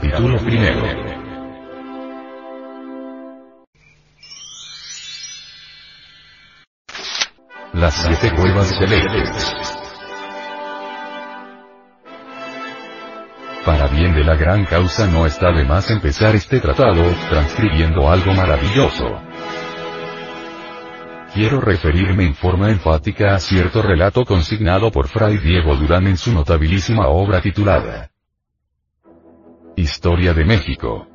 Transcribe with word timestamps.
Capítulo 0.00 0.38
primero. 0.38 0.80
Las 7.72 7.94
siete 7.94 8.32
cuevas 8.36 8.68
celestes. 8.78 9.52
Para 13.66 13.88
bien 13.88 14.14
de 14.14 14.22
la 14.22 14.36
gran 14.36 14.64
causa 14.66 15.08
no 15.08 15.26
está 15.26 15.50
de 15.50 15.64
más 15.64 15.90
empezar 15.90 16.36
este 16.36 16.60
tratado, 16.60 17.02
transcribiendo 17.28 18.08
algo 18.08 18.32
maravilloso. 18.34 19.20
Quiero 21.34 21.60
referirme 21.60 22.24
en 22.24 22.36
forma 22.36 22.70
enfática 22.70 23.34
a 23.34 23.40
cierto 23.40 23.82
relato 23.82 24.24
consignado 24.24 24.92
por 24.92 25.08
Fray 25.08 25.38
Diego 25.38 25.74
Durán 25.74 26.06
en 26.06 26.16
su 26.16 26.32
notabilísima 26.32 27.08
obra 27.08 27.40
titulada 27.40 28.12
Historia 29.78 30.34
de 30.34 30.44
México. 30.44 31.06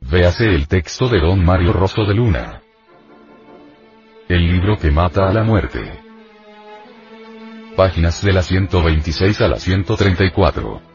Véase 0.00 0.46
el 0.46 0.68
texto 0.68 1.06
de 1.06 1.20
don 1.20 1.44
Mario 1.44 1.70
Rosso 1.70 2.06
de 2.06 2.14
Luna. 2.14 2.62
El 4.26 4.50
libro 4.50 4.78
que 4.78 4.90
mata 4.90 5.28
a 5.28 5.34
la 5.34 5.44
muerte. 5.44 6.00
Páginas 7.76 8.24
de 8.24 8.32
la 8.32 8.42
126 8.42 9.42
a 9.42 9.48
la 9.48 9.58
134. 9.58 10.91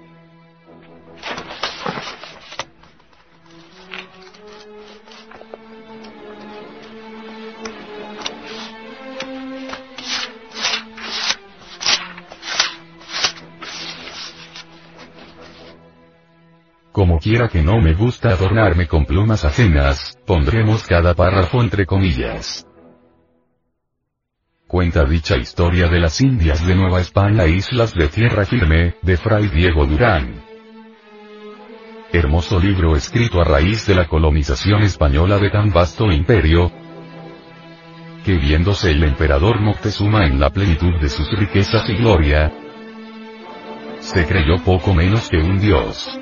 Como 16.97 17.19
quiera 17.19 17.47
que 17.47 17.62
no 17.62 17.80
me 17.80 17.94
gusta 17.94 18.30
adornarme 18.30 18.88
con 18.88 19.06
plumas 19.06 19.46
ajenas, 19.46 20.18
pondremos 20.25 20.81
cada 20.81 21.13
párrafo 21.13 21.62
entre 21.62 21.85
comillas. 21.85 22.66
Cuenta 24.66 25.06
dicha 25.06 25.38
historia 25.38 25.90
de 25.90 26.00
las 26.00 26.19
Indias 26.22 26.66
de 26.66 26.74
Nueva 26.74 27.00
España 27.00 27.44
e 27.44 27.52
Islas 27.52 27.94
de 27.94 28.08
Tierra 28.08 28.46
Firme, 28.46 28.96
de 29.03 29.16
Fray 29.16 29.47
Diego 29.50 29.85
Durán. 29.85 30.41
Hermoso 32.12 32.59
libro 32.59 32.96
escrito 32.96 33.41
a 33.41 33.44
raíz 33.44 33.85
de 33.85 33.94
la 33.94 34.08
colonización 34.08 34.81
española 34.81 35.38
de 35.38 35.52
tan 35.52 35.72
vasto 35.72 36.12
imperio, 36.12 36.72
que 38.25 38.40
viéndose 38.40 38.90
el 38.90 39.03
emperador 39.03 39.62
Moctezuma 39.62 40.25
en 40.25 40.40
la 40.40 40.50
plenitud 40.50 41.00
de 41.00 41.09
sus 41.09 41.29
riquezas 41.31 41.88
y 41.90 41.94
gloria, 41.94 42.52
se 44.00 44.25
creyó 44.25 44.56
poco 44.66 44.96
menos 44.96 45.29
que 45.29 45.38
un 45.38 45.59
dios. 45.59 46.19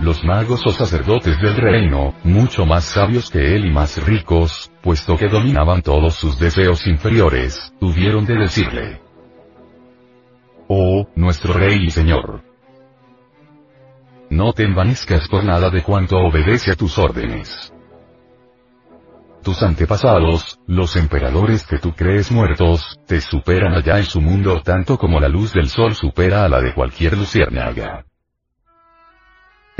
Los 0.00 0.24
magos 0.24 0.66
o 0.66 0.70
sacerdotes 0.70 1.38
del 1.42 1.56
reino, 1.56 2.14
mucho 2.24 2.64
más 2.64 2.84
sabios 2.84 3.30
que 3.30 3.54
él 3.54 3.66
y 3.66 3.70
más 3.70 4.02
ricos, 4.02 4.72
puesto 4.80 5.18
que 5.18 5.28
dominaban 5.28 5.82
todos 5.82 6.14
sus 6.14 6.38
deseos 6.38 6.86
inferiores, 6.86 7.74
tuvieron 7.78 8.24
de 8.24 8.34
decirle, 8.36 9.00
Oh, 10.68 11.06
nuestro 11.16 11.52
rey 11.52 11.84
y 11.84 11.90
señor. 11.90 12.42
No 14.30 14.54
te 14.54 14.62
envanezcas 14.62 15.28
por 15.28 15.44
nada 15.44 15.68
de 15.68 15.82
cuanto 15.82 16.16
obedece 16.16 16.70
a 16.70 16.76
tus 16.76 16.96
órdenes. 16.96 17.70
Tus 19.42 19.62
antepasados, 19.62 20.58
los 20.66 20.96
emperadores 20.96 21.66
que 21.66 21.78
tú 21.78 21.92
crees 21.92 22.30
muertos, 22.30 22.98
te 23.06 23.20
superan 23.20 23.74
allá 23.74 23.98
en 23.98 24.04
su 24.04 24.20
mundo 24.22 24.62
tanto 24.62 24.96
como 24.96 25.20
la 25.20 25.28
luz 25.28 25.52
del 25.52 25.68
sol 25.68 25.94
supera 25.94 26.44
a 26.44 26.48
la 26.48 26.62
de 26.62 26.72
cualquier 26.72 27.18
luciérnaga. 27.18 28.06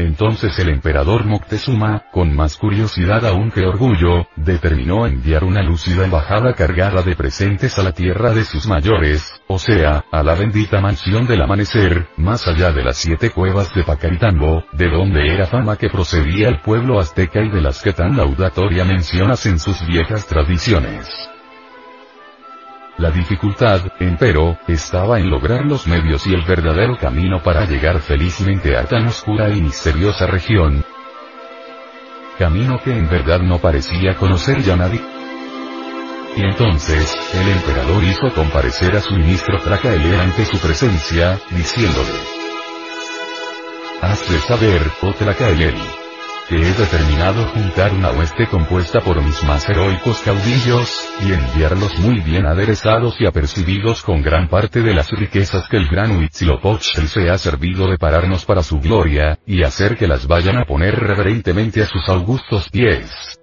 Entonces 0.06 0.59
el 0.59 0.71
emperador 0.71 1.27
Moctezuma, 1.27 2.05
con 2.11 2.34
más 2.34 2.56
curiosidad 2.56 3.27
aún 3.27 3.50
que 3.50 3.66
orgullo, 3.66 4.27
determinó 4.34 5.06
enviar 5.06 5.44
una 5.44 5.62
lúcida 5.62 6.05
embajada 6.05 6.55
cargada 6.55 7.03
de 7.03 7.15
presentes 7.15 7.78
a 7.78 7.83
la 7.83 7.93
tierra 7.93 8.33
de 8.33 8.44
sus 8.44 8.66
mayores, 8.66 9.43
o 9.47 9.59
sea, 9.59 10.05
a 10.11 10.22
la 10.22 10.34
bendita 10.34 10.81
mansión 10.81 11.27
del 11.27 11.43
amanecer, 11.43 12.09
más 12.16 12.49
allá 12.49 12.72
de 12.72 12.83
las 12.83 12.97
siete 12.97 13.28
cuevas 13.31 13.75
de 13.75 13.84
Pacaritambo, 13.84 14.65
de 14.72 14.88
donde 14.88 15.34
era 15.34 15.47
fama 15.47 15.77
que 15.77 15.91
procedía 15.91 16.49
el 16.49 16.61
pueblo 16.61 16.99
azteca 16.99 17.43
y 17.43 17.50
de 17.50 17.61
las 17.61 17.82
que 17.82 17.93
tan 17.93 18.17
laudatoria 18.17 18.84
mencionas 18.84 19.44
en 19.44 19.59
sus 19.59 19.87
viejas 19.87 20.27
tradiciones. 20.27 21.09
La 23.00 23.11
dificultad, 23.11 23.81
empero, 23.99 24.59
estaba 24.69 25.19
en 25.19 25.31
lograr 25.31 25.65
los 25.65 25.87
medios 25.87 26.27
y 26.27 26.34
el 26.34 26.43
verdadero 26.43 26.99
camino 26.99 27.43
para 27.43 27.65
llegar 27.65 27.99
felizmente 28.00 28.77
a 28.77 28.84
tan 28.84 29.06
oscura 29.06 29.49
y 29.49 29.62
misteriosa 29.62 30.27
región. 30.27 30.84
Camino 32.38 32.78
que 32.84 32.94
en 32.94 33.09
verdad 33.09 33.41
no 33.41 33.59
parecía 33.59 34.16
conocer 34.16 34.61
ya 34.61 34.77
nadie. 34.77 35.00
Y 36.37 36.43
entonces, 36.43 37.16
el 37.33 37.49
emperador 37.49 38.05
hizo 38.05 38.35
comparecer 38.35 38.94
a 38.94 39.00
su 39.00 39.14
ministro 39.14 39.58
Tlacaelel 39.61 40.20
ante 40.20 40.44
su 40.44 40.58
presencia, 40.58 41.41
diciéndole, 41.52 42.19
Has 44.02 44.31
de 44.31 44.38
saber, 44.41 44.82
oh 45.00 45.14
que 46.50 46.56
he 46.56 46.73
determinado 46.73 47.47
juntar 47.47 47.94
una 47.94 48.11
hueste 48.11 48.49
compuesta 48.49 49.00
por 49.00 49.23
mis 49.23 49.41
más 49.44 49.69
heroicos 49.69 50.20
caudillos, 50.20 51.08
y 51.20 51.32
enviarlos 51.32 51.97
muy 52.00 52.19
bien 52.19 52.44
aderezados 52.44 53.20
y 53.20 53.26
apercibidos 53.26 54.02
con 54.02 54.20
gran 54.20 54.49
parte 54.49 54.82
de 54.82 54.93
las 54.93 55.08
riquezas 55.12 55.69
que 55.69 55.76
el 55.76 55.87
gran 55.87 56.19
Huitzilopochtli 56.19 57.06
se 57.06 57.31
ha 57.31 57.38
servido 57.38 57.87
de 57.88 57.99
pararnos 57.99 58.44
para 58.44 58.64
su 58.64 58.81
gloria, 58.81 59.38
y 59.47 59.62
hacer 59.62 59.97
que 59.97 60.08
las 60.08 60.26
vayan 60.26 60.58
a 60.58 60.64
poner 60.64 60.99
reverentemente 60.99 61.82
a 61.82 61.87
sus 61.87 62.08
augustos 62.08 62.69
pies. 62.69 63.39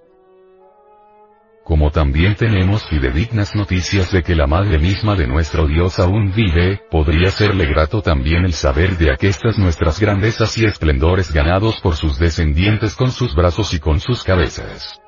Como 1.68 1.92
también 1.92 2.36
tenemos 2.36 2.88
fidedignas 2.88 3.54
noticias 3.54 4.10
de 4.14 4.24
que 4.24 4.36
la 4.36 4.48
madre 4.48 4.80
misma 4.80 5.16
de 5.16 5.28
nuestro 5.28 5.68
Dios 5.68 6.00
aún 6.00 6.32
vive, 6.34 6.80
podría 6.90 7.30
serle 7.30 7.66
grato 7.66 8.02
también 8.02 8.46
el 8.46 8.54
saber 8.54 8.98
de 8.98 9.12
aquestas 9.12 9.58
nuestras 9.58 10.00
grandezas 10.00 10.58
y 10.58 10.64
esplendores 10.64 11.34
ganados 11.34 11.82
por 11.82 11.98
sus 11.98 12.18
descendientes 12.18 12.96
con 12.96 13.12
sus 13.12 13.36
brazos 13.36 13.74
y 13.74 13.80
con 13.82 14.00
sus 14.00 14.24
cabezas. 14.24 15.02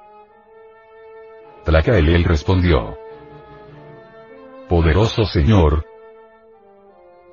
Tlacaelel 1.64 2.26
respondió. 2.26 2.98
Poderoso 4.68 5.24
Señor, 5.24 5.86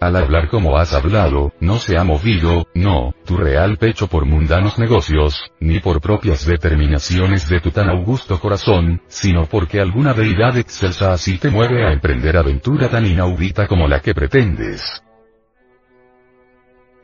al 0.00 0.16
hablar 0.16 0.48
como 0.48 0.76
has 0.76 0.92
hablado, 0.92 1.52
no 1.60 1.78
se 1.78 1.96
ha 1.96 2.04
movido, 2.04 2.66
no, 2.74 3.14
tu 3.24 3.36
real 3.36 3.76
pecho 3.78 4.06
por 4.08 4.26
mundanos 4.26 4.78
negocios, 4.78 5.50
ni 5.60 5.80
por 5.80 6.00
propias 6.00 6.46
determinaciones 6.46 7.48
de 7.48 7.60
tu 7.60 7.70
tan 7.70 7.88
augusto 7.88 8.38
corazón, 8.38 9.02
sino 9.08 9.46
porque 9.46 9.80
alguna 9.80 10.14
deidad 10.14 10.56
excelsa 10.56 11.12
así 11.12 11.38
te 11.38 11.50
mueve 11.50 11.86
a 11.86 11.92
emprender 11.92 12.36
aventura 12.36 12.88
tan 12.88 13.06
inaudita 13.06 13.66
como 13.66 13.88
la 13.88 14.00
que 14.00 14.14
pretendes. 14.14 15.02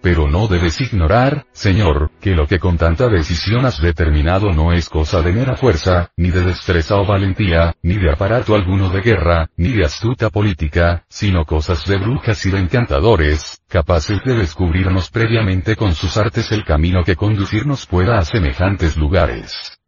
Pero 0.03 0.29
no 0.29 0.49
debes 0.49 0.81
ignorar, 0.81 1.47
Señor, 1.53 2.11
que 2.21 2.35
lo 2.35 2.49
que 2.49 2.59
con 2.59 2.77
tanta 2.77 3.09
decisión 3.09 3.65
has 3.67 3.81
determinado 3.81 4.53
no 4.53 4.73
es 4.73 4.89
cosa 4.89 5.23
de 5.23 5.33
mera 5.33 5.57
fuerza, 5.57 6.11
ni 6.17 6.31
de 6.31 6.41
destreza 6.41 6.97
o 6.97 7.07
valentía, 7.07 7.77
ni 7.85 7.95
de 7.99 8.11
aparato 8.11 8.57
alguno 8.57 8.91
de 8.91 9.01
guerra, 9.01 9.49
ni 9.57 9.73
de 9.73 9.85
astuta 9.85 10.29
política, 10.29 11.05
sino 11.09 11.45
cosas 11.45 11.87
de 11.87 11.99
brujas 11.99 12.45
y 12.45 12.51
de 12.51 12.59
encantadores, 12.59 13.63
capaces 13.69 14.21
de 14.25 14.35
descubrirnos 14.35 15.09
previamente 15.09 15.77
con 15.77 15.95
sus 15.95 16.17
artes 16.17 16.51
el 16.51 16.65
camino 16.65 17.05
que 17.05 17.15
conducirnos 17.15 17.87
pueda 17.87 18.19
a 18.19 18.25
semejantes 18.25 18.97
lugares. 18.97 19.79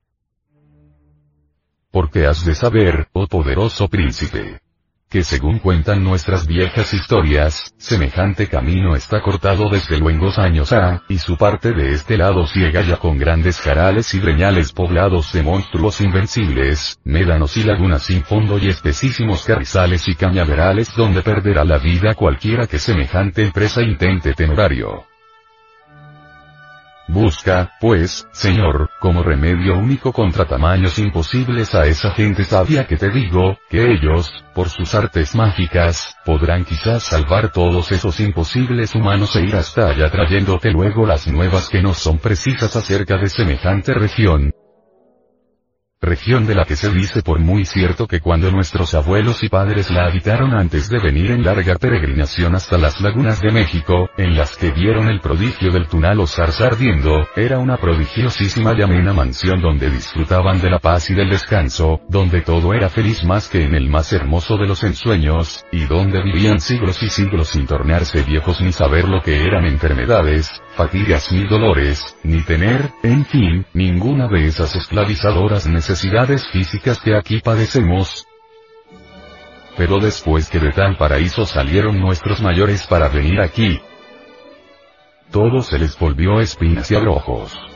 Porque 1.91 2.27
has 2.27 2.45
de 2.45 2.55
saber, 2.55 3.09
oh 3.13 3.27
poderoso 3.27 3.89
príncipe, 3.89 4.61
que 5.15 5.23
según 5.23 5.61
cuentan 5.61 6.03
nuestras 6.03 6.45
viejas 6.45 6.93
historias, 6.93 7.73
semejante 7.79 8.49
camino 8.49 8.97
está 8.97 9.23
cortado 9.23 9.69
desde 9.71 9.97
luengos 9.97 10.39
años 10.41 10.73
a, 10.73 11.05
y 11.09 11.19
su 11.19 11.37
parte 11.37 11.71
de 11.71 11.93
este 11.93 12.19
lado 12.19 12.49
ciega 12.49 12.81
ya 12.81 12.97
con 12.97 13.17
grandes 13.17 13.61
jarales 13.61 14.13
y 14.15 14.19
breñales 14.19 14.73
poblados 14.73 15.33
de 15.33 15.45
monstruos 15.45 16.01
invencibles, 16.01 16.99
médanos 17.05 17.57
y 17.57 17.63
lagunas 17.63 18.03
sin 18.03 18.25
fondo 18.25 18.59
y 18.59 18.67
espesísimos 18.67 19.45
carrizales 19.45 20.09
y 20.09 20.17
cañaverales 20.17 20.93
donde 20.97 21.23
perderá 21.23 21.63
la 21.63 21.79
vida 21.79 22.15
cualquiera 22.15 22.67
que 22.67 22.81
semejante 22.81 23.45
empresa 23.45 23.83
intente 23.83 24.33
temerario. 24.33 25.14
Busca, 27.07 27.73
pues, 27.81 28.27
Señor, 28.33 28.89
como 28.99 29.23
remedio 29.23 29.77
único 29.77 30.11
contra 30.13 30.47
tamaños 30.47 30.99
imposibles 30.99 31.75
a 31.75 31.87
esa 31.87 32.13
gente 32.13 32.45
sabia 32.45 32.87
que 32.87 32.97
te 32.97 33.11
digo, 33.11 33.59
que 33.69 33.93
ellos, 33.93 34.33
por 34.55 34.71
sus 34.71 34.95
artes 34.95 35.35
mágicas, 35.35 36.17
podrán 36.25 36.65
quizás 36.65 37.03
salvar 37.03 37.53
todos 37.53 37.93
esos 37.93 38.21
imposibles 38.21 38.95
humanos 38.95 39.37
e 39.37 39.43
ir 39.43 39.55
hasta 39.55 39.91
allá 39.91 40.11
trayéndote 40.11 40.71
luego 40.71 41.07
las 41.07 41.27
nuevas 41.27 41.69
que 41.69 41.83
no 41.83 41.93
son 41.93 42.19
precisas 42.19 42.75
acerca 42.75 43.19
de 43.19 43.29
semejante 43.29 43.93
región, 43.93 44.54
región 46.05 46.47
de 46.47 46.55
la 46.55 46.65
que 46.65 46.77
se 46.77 46.91
dice 46.91 47.23
por 47.23 47.41
muy 47.41 47.65
cierto 47.65 48.07
que 48.07 48.21
cuando 48.21 48.51
nuestros 48.51 48.95
abuelos 48.95 49.43
y 49.43 49.49
padres 49.49 49.91
la 49.91 50.07
habitaron 50.07 50.55
antes 50.55 50.89
de 50.89 50.99
venir 51.01 51.31
en 51.31 51.45
larga 51.45 51.77
peregrinación 51.77 52.55
hasta 52.55 52.79
las 52.79 53.01
lagunas 53.01 53.41
de 53.41 53.51
México, 53.51 54.09
en 54.17 54.37
las 54.37 54.57
que 54.57 54.71
vieron 54.71 55.09
el 55.09 55.21
prodigio 55.21 55.71
del 55.71 55.87
tunal 55.87 56.21
o 56.21 56.27
zarza 56.27 56.67
ardiendo, 56.67 57.27
era 57.37 57.59
una 57.59 57.77
prodigiosísima 57.77 58.75
y 58.77 58.83
amena 58.83 59.13
mansión 59.13 59.61
donde 59.61 59.91
disfrutaban 59.91 60.61
de 60.61 60.71
la 60.71 60.79
paz 60.79 61.11
y 61.11 61.15
del 61.15 61.31
descanso, 61.31 62.01
donde 62.09 62.43
todo 62.43 62.75
era 62.75 62.89
feliz 62.89 63.25
más 63.25 63.49
que 63.49 63.65
en 63.65 63.75
el 63.75 63.89
más 63.89 64.13
hermoso 64.13 64.57
de 64.57 64.67
los 64.67 64.83
ensueños, 64.85 65.65
y 65.73 65.85
donde 65.85 66.23
vivían 66.23 66.61
siglos 66.61 67.03
y 67.03 67.09
siglos 67.09 67.49
sin 67.49 67.67
tornarse 67.67 68.23
viejos 68.23 68.61
ni 68.61 68.73
saber 68.73 69.09
lo 69.09 69.21
que 69.23 69.45
eran 69.45 69.65
enfermedades, 69.65 70.51
fatigas 70.77 71.33
ni 71.33 71.47
dolores, 71.47 72.17
ni 72.23 72.43
tener, 72.43 72.91
en 73.03 73.25
fin, 73.25 73.67
ninguna 73.73 74.29
de 74.29 74.47
esas 74.47 74.75
esclavizadoras 74.77 75.67
necesidades 75.67 76.47
físicas 76.49 77.01
que 77.01 77.17
aquí 77.17 77.41
padecemos. 77.41 78.27
Pero 79.77 79.99
después 79.99 80.49
que 80.49 80.61
de 80.61 80.73
tal 80.73 80.97
paraíso 80.97 81.47
salieron 81.47 82.01
nuestros 82.01 82.41
mayores 82.41 82.87
para 82.87 83.09
venir 83.09 83.41
aquí, 83.41 83.81
todo 85.31 85.63
se 85.63 85.79
les 85.79 85.99
volvió 85.99 86.41
espinas 86.41 86.91
y 86.91 86.95
abrojos. 86.95 87.74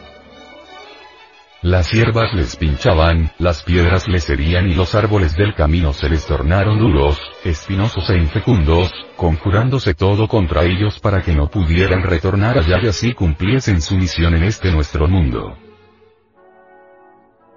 Las 1.62 1.90
hierbas 1.90 2.32
les 2.34 2.54
pinchaban, 2.54 3.32
las 3.40 3.64
piedras 3.64 4.06
les 4.06 4.30
herían 4.30 4.68
y 4.68 4.74
los 4.74 4.94
árboles 4.94 5.34
del 5.34 5.56
camino 5.56 5.92
se 5.92 6.08
les 6.08 6.24
tornaron 6.24 6.78
duros, 6.78 7.18
espinosos 7.44 8.08
e 8.10 8.16
infecundos, 8.16 8.92
conjurándose 9.16 9.94
todo 9.94 10.28
contra 10.28 10.62
ellos 10.62 11.00
para 11.00 11.20
que 11.20 11.34
no 11.34 11.48
pudieran 11.48 12.04
retornar 12.04 12.58
allá 12.58 12.78
y 12.80 12.86
así 12.86 13.12
cumpliesen 13.12 13.80
su 13.80 13.96
misión 13.96 14.36
en 14.36 14.44
este 14.44 14.70
nuestro 14.70 15.08
mundo. 15.08 15.56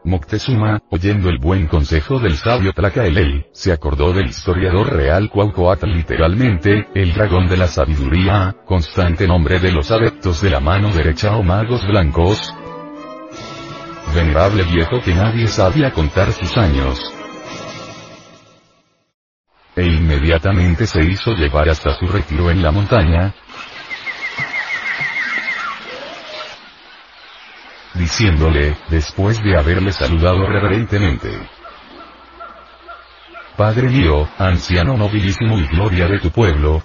Moctezuma, 0.04 0.82
oyendo 0.90 1.30
el 1.30 1.38
buen 1.38 1.68
consejo 1.68 2.18
del 2.18 2.38
sabio 2.38 2.74
Tlacaelel, 2.74 3.46
se 3.52 3.72
acordó 3.72 4.14
del 4.14 4.30
historiador 4.30 4.94
real 4.94 5.30
Cuaucoatl 5.30 5.86
literalmente, 5.86 6.88
el 6.96 7.14
dragón 7.14 7.48
de 7.48 7.58
la 7.58 7.68
sabiduría, 7.68 8.56
constante 8.66 9.28
nombre 9.28 9.60
de 9.60 9.72
los 9.72 9.92
adeptos 9.92 10.42
de 10.42 10.50
la 10.50 10.60
mano 10.60 10.92
derecha 10.92 11.36
o 11.36 11.44
magos 11.44 11.86
blancos, 11.86 12.52
venerable 14.14 14.64
viejo 14.64 15.02
que 15.02 15.14
nadie 15.14 15.48
sabía 15.48 15.92
contar 15.92 16.32
sus 16.32 16.58
años. 16.58 17.00
E 19.76 19.86
inmediatamente 19.86 20.86
se 20.86 21.04
hizo 21.04 21.34
llevar 21.34 21.70
hasta 21.70 21.94
su 21.98 22.06
retiro 22.08 22.52
en 22.52 22.62
la 22.62 22.72
montaña, 22.72 23.34
diciéndole, 27.94 28.78
después 28.90 29.42
de 29.42 29.58
haberle 29.58 29.92
saludado 29.92 30.46
reverentemente. 30.46 31.30
Padre 33.56 33.90
mío, 33.90 34.28
anciano 34.38 34.98
nobilísimo 34.98 35.58
y 35.58 35.68
gloria 35.68 36.08
de 36.08 36.20
tu 36.20 36.32
pueblo, 36.32 36.82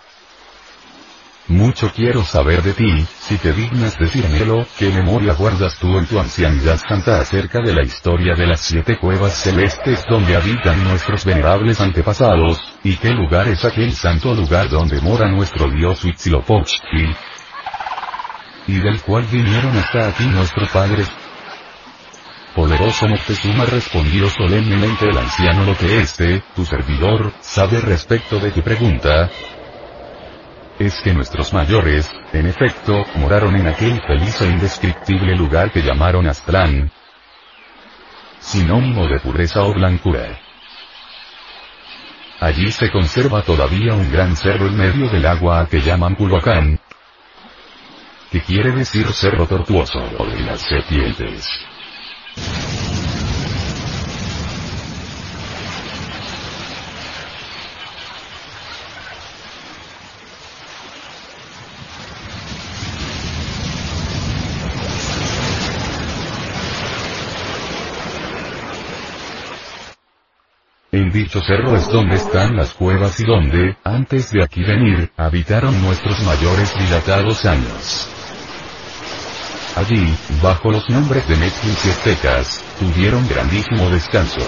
mucho 1.48 1.92
quiero 1.94 2.24
saber 2.24 2.62
de 2.62 2.72
ti, 2.72 3.06
si 3.20 3.38
te 3.38 3.52
dignas 3.52 3.96
decírmelo, 3.98 4.66
qué 4.78 4.90
memoria 4.90 5.32
guardas 5.34 5.78
tú 5.78 5.96
en 5.96 6.06
tu 6.06 6.18
ancianidad 6.18 6.78
santa 6.88 7.20
acerca 7.20 7.60
de 7.60 7.72
la 7.72 7.84
historia 7.84 8.34
de 8.34 8.46
las 8.46 8.60
siete 8.60 8.98
cuevas 8.98 9.34
celestes 9.34 10.04
donde 10.10 10.36
habitan 10.36 10.82
nuestros 10.84 11.24
venerables 11.24 11.80
antepasados, 11.80 12.58
y 12.82 12.96
qué 12.96 13.10
lugar 13.10 13.48
es 13.48 13.64
aquel 13.64 13.92
santo 13.92 14.34
lugar 14.34 14.68
donde 14.68 15.00
mora 15.00 15.28
nuestro 15.28 15.70
dios 15.70 16.04
Huitzilopochtli, 16.04 17.14
y 18.66 18.78
del 18.78 19.00
cual 19.02 19.24
vinieron 19.30 19.76
hasta 19.76 20.08
aquí 20.08 20.24
nuestros 20.26 20.68
padres. 20.70 21.08
Poderoso 22.56 23.06
Moctezuma 23.06 23.66
respondió 23.66 24.30
solemnemente 24.30 25.08
el 25.08 25.18
anciano 25.18 25.64
lo 25.64 25.76
que 25.76 26.00
este, 26.00 26.42
tu 26.54 26.64
servidor, 26.64 27.32
sabe 27.40 27.80
respecto 27.80 28.40
de 28.40 28.50
tu 28.50 28.62
pregunta, 28.62 29.30
es 30.78 31.00
que 31.02 31.14
nuestros 31.14 31.52
mayores, 31.52 32.10
en 32.32 32.46
efecto, 32.46 33.04
moraron 33.16 33.56
en 33.56 33.66
aquel 33.66 34.00
feliz 34.02 34.40
e 34.40 34.46
indescriptible 34.46 35.34
lugar 35.34 35.72
que 35.72 35.82
llamaron 35.82 36.26
Aztlán, 36.26 36.90
sinónimo 38.38 39.06
de 39.06 39.18
pureza 39.20 39.62
o 39.62 39.72
blancura. 39.72 40.38
Allí 42.40 42.70
se 42.70 42.90
conserva 42.90 43.42
todavía 43.42 43.94
un 43.94 44.10
gran 44.12 44.36
cerro 44.36 44.66
en 44.66 44.76
medio 44.76 45.08
del 45.08 45.26
agua 45.26 45.66
que 45.70 45.80
llaman 45.80 46.14
Culhuacán, 46.14 46.78
que 48.30 48.40
quiere 48.42 48.72
decir 48.72 49.06
cerro 49.12 49.46
tortuoso 49.46 49.98
o 50.18 50.26
de 50.26 50.40
las 50.40 50.60
serpientes. 50.60 51.48
En 70.96 71.12
dicho 71.26 71.40
cerro 71.40 71.74
es 71.74 71.88
donde 71.88 72.14
están 72.14 72.54
las 72.54 72.70
cuevas 72.70 73.18
y 73.18 73.24
donde, 73.24 73.76
antes 73.82 74.30
de 74.30 74.44
aquí 74.44 74.62
venir, 74.62 75.10
habitaron 75.16 75.82
nuestros 75.82 76.22
mayores 76.22 76.72
dilatados 76.78 77.44
años. 77.44 78.08
Allí, 79.74 80.14
bajo 80.40 80.70
los 80.70 80.88
nombres 80.88 81.26
de 81.26 81.34
México 81.34 81.66
y 81.84 81.88
aztecas, 81.88 82.62
tuvieron 82.78 83.26
grandísimo 83.26 83.90
descanso. 83.90 84.38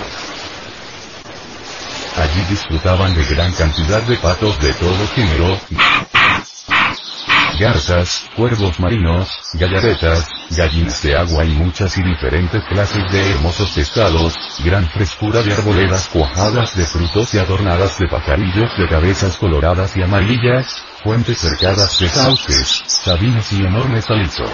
Allí 2.16 2.44
disfrutaban 2.48 3.12
de 3.12 3.24
gran 3.24 3.52
cantidad 3.54 4.02
de 4.02 4.16
patos 4.16 4.60
de 4.60 4.72
todo 4.74 5.08
género, 5.16 5.58
garzas, 7.58 8.30
cuervos 8.36 8.78
marinos, 8.78 9.28
gallaretas, 9.54 10.28
gallinas 10.50 11.02
de 11.02 11.16
agua 11.16 11.44
y 11.44 11.50
muchas 11.54 11.98
y 11.98 12.02
diferentes 12.02 12.62
clases 12.64 13.12
de 13.12 13.30
hermosos 13.30 13.70
pescados, 13.72 14.34
gran 14.64 14.88
frescura 14.88 15.42
de 15.42 15.52
arboledas 15.52 16.08
cuajadas 16.08 16.76
de 16.76 16.86
frutos 16.86 17.34
y 17.34 17.38
adornadas 17.38 17.98
de 17.98 18.08
pajarillos 18.08 18.76
de 18.78 18.88
cabezas 18.88 19.36
coloradas 19.36 19.96
y 19.96 20.02
amarillas, 20.02 20.82
fuentes 21.02 21.38
cercadas 21.38 21.98
de 21.98 22.08
sauces, 22.08 22.82
sabinas 22.86 23.52
y 23.52 23.64
enormes 23.64 24.08
alisos. 24.08 24.50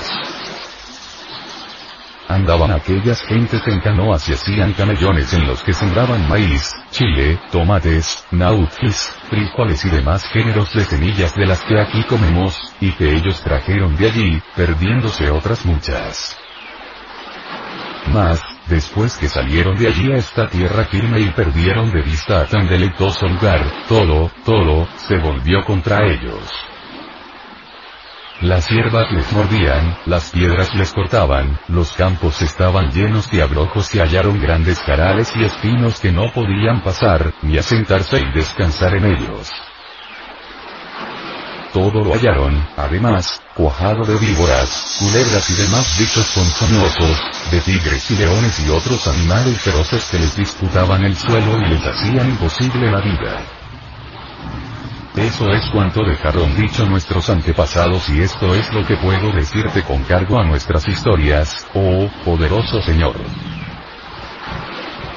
Andaban 2.29 2.73
aquellas 2.73 3.21
gentes 3.23 3.61
en 3.67 3.81
canoas 3.81 4.27
y 4.29 4.33
hacían 4.33 4.73
camellones 4.73 5.33
en 5.35 5.47
los 5.47 5.63
que 5.63 5.75
sembraban 5.75 6.27
maíz, 6.27 6.73
chile, 6.91 7.39
tomates, 7.53 8.27
nautris, 8.31 9.15
frijoles 9.29 9.85
y 9.85 9.91
demás 9.91 10.25
géneros 10.33 10.73
de 10.73 10.85
semillas 10.85 11.35
de 11.35 11.47
las 11.47 11.61
que 11.63 11.79
aquí 11.79 12.03
comemos, 12.05 12.57
y 12.81 12.93
que 12.93 13.15
ellos 13.15 13.43
trajeron 13.43 13.95
de 13.97 14.07
allí, 14.07 14.43
perdiéndose 14.57 15.31
otras 15.31 15.67
muchas. 15.67 16.37
Mas, 18.07 18.43
después 18.69 19.17
que 19.19 19.29
salieron 19.29 19.77
de 19.77 19.89
allí 19.89 20.11
a 20.11 20.17
esta 20.17 20.49
tierra 20.49 20.85
firme 20.87 21.21
y 21.21 21.31
perdieron 21.31 21.93
de 21.93 22.03
vista 22.03 22.41
a 22.41 22.47
tan 22.47 22.67
deleitoso 22.67 23.27
lugar, 23.27 23.71
todo, 23.87 24.31
todo, 24.47 24.89
se 24.97 25.19
volvió 25.19 25.63
contra 25.65 26.07
ellos. 26.07 26.74
Las 28.45 28.69
hierbas 28.69 29.11
les 29.11 29.33
mordían, 29.33 29.97
las 30.07 30.31
piedras 30.31 30.75
les 30.75 30.93
cortaban, 30.93 31.59
los 31.69 31.93
campos 31.93 32.43
estaban 32.43 32.91
llenos 32.93 33.31
de 33.31 33.43
abrojos 33.43 33.95
y 33.95 33.99
hallaron 33.99 34.41
grandes 34.41 34.79
carales 34.81 35.33
y 35.35 35.45
espinos 35.45 35.99
que 35.99 36.13
no 36.13 36.31
podían 36.33 36.83
pasar, 36.83 37.33
ni 37.43 37.57
asentarse 37.57 38.21
y 38.21 38.33
descansar 38.33 38.95
en 38.97 39.07
ellos 39.07 39.51
todo 41.75 42.05
lo 42.05 42.15
hallaron, 42.15 42.65
además, 42.77 43.43
cuajado 43.53 44.05
de 44.05 44.17
víboras, 44.17 44.97
culebras 45.01 45.51
y 45.51 45.55
demás 45.55 45.99
bichos 45.99 46.31
ponzoñosos, 46.33 47.21
de 47.51 47.61
tigres 47.61 48.11
y 48.13 48.17
leones 48.17 48.61
y 48.61 48.71
otros 48.71 49.09
animales 49.09 49.61
feroces 49.61 50.09
que 50.09 50.21
les 50.21 50.37
disputaban 50.37 51.05
el 51.05 51.17
suelo 51.17 51.59
y 51.59 51.71
les 51.71 51.85
hacían 51.85 52.31
imposible 52.31 52.93
la 52.93 53.01
vida. 53.01 53.54
Eso 55.17 55.49
es 55.53 55.71
cuanto 55.71 56.03
dejaron 56.05 56.57
dicho 56.57 56.85
nuestros 56.87 57.31
antepasados 57.31 58.09
y 58.09 58.21
esto 58.21 58.53
es 58.53 58.73
lo 58.73 58.85
que 58.85 58.97
puedo 58.97 59.31
decirte 59.31 59.85
con 59.85 60.03
cargo 60.03 60.41
a 60.41 60.45
nuestras 60.45 60.89
historias, 60.89 61.65
oh, 61.73 62.11
poderoso 62.25 62.83
Señor. 62.83 63.15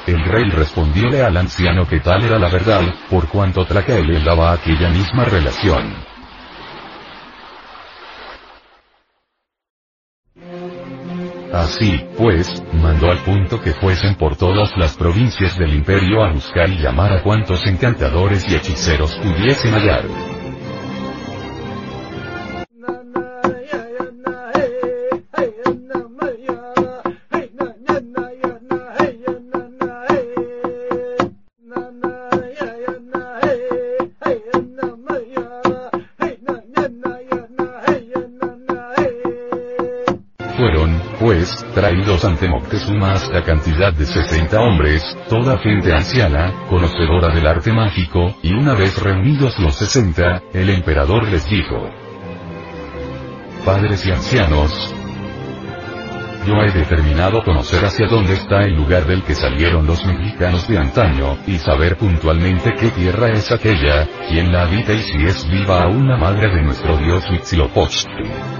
El 0.06 0.24
rey 0.24 0.50
respondióle 0.50 1.22
al 1.22 1.36
anciano 1.36 1.84
que 1.86 1.98
tal 1.98 2.22
era 2.22 2.38
la 2.38 2.48
verdad, 2.48 2.82
por 3.10 3.28
cuanto 3.28 3.66
Tlacael 3.66 4.24
daba 4.24 4.52
aquella 4.52 4.88
misma 4.88 5.24
relación. 5.24 6.07
Así, 11.52 12.04
pues, 12.16 12.62
mandó 12.74 13.10
al 13.10 13.18
punto 13.18 13.60
que 13.60 13.72
fuesen 13.72 14.16
por 14.16 14.36
todas 14.36 14.76
las 14.76 14.94
provincias 14.96 15.58
del 15.58 15.74
imperio 15.74 16.22
a 16.22 16.32
buscar 16.32 16.68
y 16.68 16.78
llamar 16.78 17.12
a 17.12 17.22
cuantos 17.22 17.66
encantadores 17.66 18.46
y 18.48 18.54
hechiceros 18.54 19.16
pudiesen 19.16 19.72
hallar. 19.72 20.37
Moctezuma 42.46 43.14
hasta 43.14 43.42
cantidad 43.42 43.92
de 43.92 44.06
60 44.06 44.60
hombres, 44.60 45.02
toda 45.28 45.58
gente 45.58 45.92
anciana, 45.92 46.52
conocedora 46.68 47.34
del 47.34 47.46
arte 47.46 47.72
mágico, 47.72 48.36
y 48.42 48.52
una 48.52 48.74
vez 48.74 48.96
reunidos 49.02 49.58
los 49.58 49.74
60, 49.76 50.42
el 50.52 50.70
emperador 50.70 51.26
les 51.26 51.48
dijo, 51.48 51.90
Padres 53.64 54.06
y 54.06 54.12
ancianos, 54.12 54.94
yo 56.46 56.54
he 56.62 56.70
determinado 56.70 57.42
conocer 57.44 57.84
hacia 57.84 58.06
dónde 58.06 58.34
está 58.34 58.62
el 58.62 58.74
lugar 58.74 59.04
del 59.04 59.22
que 59.22 59.34
salieron 59.34 59.86
los 59.86 60.04
mexicanos 60.06 60.66
de 60.68 60.78
antaño, 60.78 61.36
y 61.46 61.58
saber 61.58 61.96
puntualmente 61.96 62.74
qué 62.74 62.88
tierra 62.90 63.28
es 63.30 63.50
aquella, 63.50 64.08
quién 64.28 64.52
la 64.52 64.62
habita 64.62 64.92
y 64.92 65.02
si 65.02 65.24
es 65.26 65.46
viva 65.50 65.82
aún 65.82 66.08
la 66.08 66.16
madre 66.16 66.48
de 66.48 66.62
nuestro 66.62 66.96
dios 66.96 67.28
Huitzilopochtli. 67.28 68.57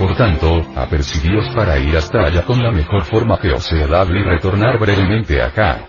Por 0.00 0.16
tanto, 0.16 0.62
apercibíos 0.76 1.54
para 1.54 1.78
ir 1.78 1.94
hasta 1.94 2.24
allá 2.24 2.42
con 2.46 2.62
la 2.62 2.70
mejor 2.70 3.04
forma 3.04 3.38
que 3.38 3.52
os 3.52 3.62
sea 3.62 3.86
dable 3.86 4.20
y 4.20 4.22
retornar 4.22 4.78
brevemente 4.78 5.42
acá. 5.42 5.84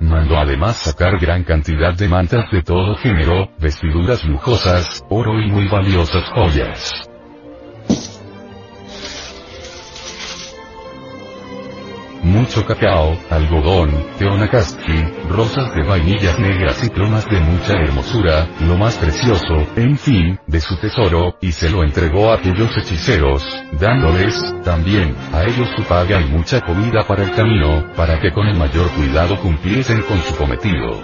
Mandó 0.00 0.36
además 0.36 0.76
sacar 0.78 1.20
gran 1.20 1.44
cantidad 1.44 1.94
de 1.94 2.08
mantas 2.08 2.50
de 2.50 2.64
todo 2.64 2.96
género, 2.96 3.48
vestiduras 3.60 4.24
lujosas, 4.24 5.04
oro 5.08 5.40
y 5.40 5.52
muy 5.52 5.68
valiosas 5.68 6.24
joyas. 6.30 7.11
Mucho 12.42 12.66
cacao, 12.66 13.16
algodón, 13.30 13.90
teonacasqui, 14.18 15.28
rosas 15.28 15.72
de 15.76 15.84
vainillas 15.84 16.40
negras 16.40 16.82
y 16.82 16.90
plumas 16.90 17.24
de 17.30 17.38
mucha 17.38 17.74
hermosura, 17.74 18.48
lo 18.66 18.76
más 18.76 18.96
precioso, 18.96 19.64
en 19.76 19.96
fin, 19.96 20.40
de 20.48 20.60
su 20.60 20.76
tesoro, 20.76 21.36
y 21.40 21.52
se 21.52 21.70
lo 21.70 21.84
entregó 21.84 22.32
a 22.32 22.38
aquellos 22.38 22.76
hechiceros, 22.76 23.44
dándoles, 23.78 24.34
también, 24.64 25.14
a 25.32 25.44
ellos 25.44 25.68
su 25.76 25.84
paga 25.84 26.20
y 26.20 26.24
mucha 26.24 26.60
comida 26.62 27.06
para 27.06 27.22
el 27.22 27.30
camino, 27.30 27.86
para 27.94 28.20
que 28.20 28.32
con 28.32 28.48
el 28.48 28.56
mayor 28.56 28.90
cuidado 28.90 29.38
cumpliesen 29.38 30.02
con 30.02 30.20
su 30.22 30.34
cometido. 30.34 31.00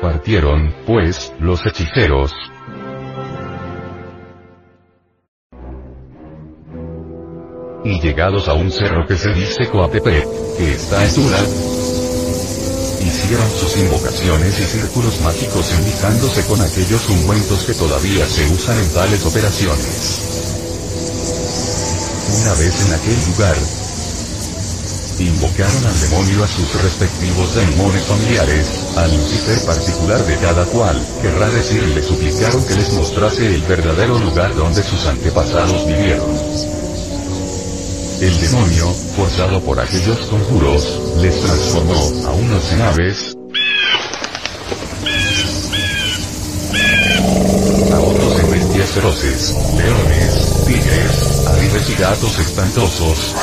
Partieron, 0.00 0.72
pues, 0.86 1.34
los 1.40 1.66
hechiceros, 1.66 2.32
y 7.86 8.00
llegados 8.00 8.48
a 8.48 8.54
un 8.54 8.70
cerro 8.70 9.06
que 9.06 9.16
se 9.16 9.30
dice 9.32 9.68
Coatepec, 9.70 10.26
que 10.58 10.72
está 10.72 11.04
en 11.04 11.14
Tula, 11.14 11.38
hicieron 13.00 13.48
sus 13.50 13.76
invocaciones 13.76 14.58
y 14.58 14.64
círculos 14.64 15.20
mágicos 15.20 15.72
indicándose 15.78 16.44
con 16.46 16.60
aquellos 16.60 17.08
ungüentos 17.08 17.62
que 17.64 17.74
todavía 17.74 18.26
se 18.26 18.44
usan 18.50 18.76
en 18.78 18.92
tales 18.92 19.24
operaciones. 19.24 20.22
Una 22.42 22.54
vez 22.54 22.86
en 22.86 22.92
aquel 22.92 23.18
lugar, 23.30 23.56
invocaron 25.20 25.86
al 25.86 26.00
demonio 26.00 26.44
a 26.44 26.48
sus 26.48 26.82
respectivos 26.82 27.54
demonios 27.54 28.04
familiares, 28.04 28.66
al 28.96 29.16
Lucifer 29.16 29.64
particular 29.64 30.26
de 30.26 30.36
cada 30.38 30.64
cual, 30.66 31.00
querrá 31.22 31.48
decir 31.50 31.82
le 31.84 32.02
suplicaron 32.02 32.64
que 32.66 32.74
les 32.74 32.92
mostrase 32.94 33.46
el 33.46 33.62
verdadero 33.62 34.18
lugar 34.18 34.54
donde 34.56 34.82
sus 34.82 35.06
antepasados 35.06 35.86
vivieron. 35.86 36.75
El 38.20 38.40
demonio, 38.40 38.94
forzado 39.14 39.60
por 39.60 39.78
aquellos 39.78 40.18
conjuros, 40.26 41.00
les 41.20 41.38
transformó 41.38 42.26
a 42.26 42.32
unos 42.32 42.72
en 42.72 42.80
aves, 42.80 43.36
a 47.92 48.00
otros 48.00 48.40
en 48.40 48.50
bestias 48.50 48.88
feroces, 48.88 49.54
leones, 49.76 50.64
tigres, 50.66 51.46
aves 51.46 51.90
y 51.90 51.94
gatos 51.94 52.38
espantosos. 52.38 53.34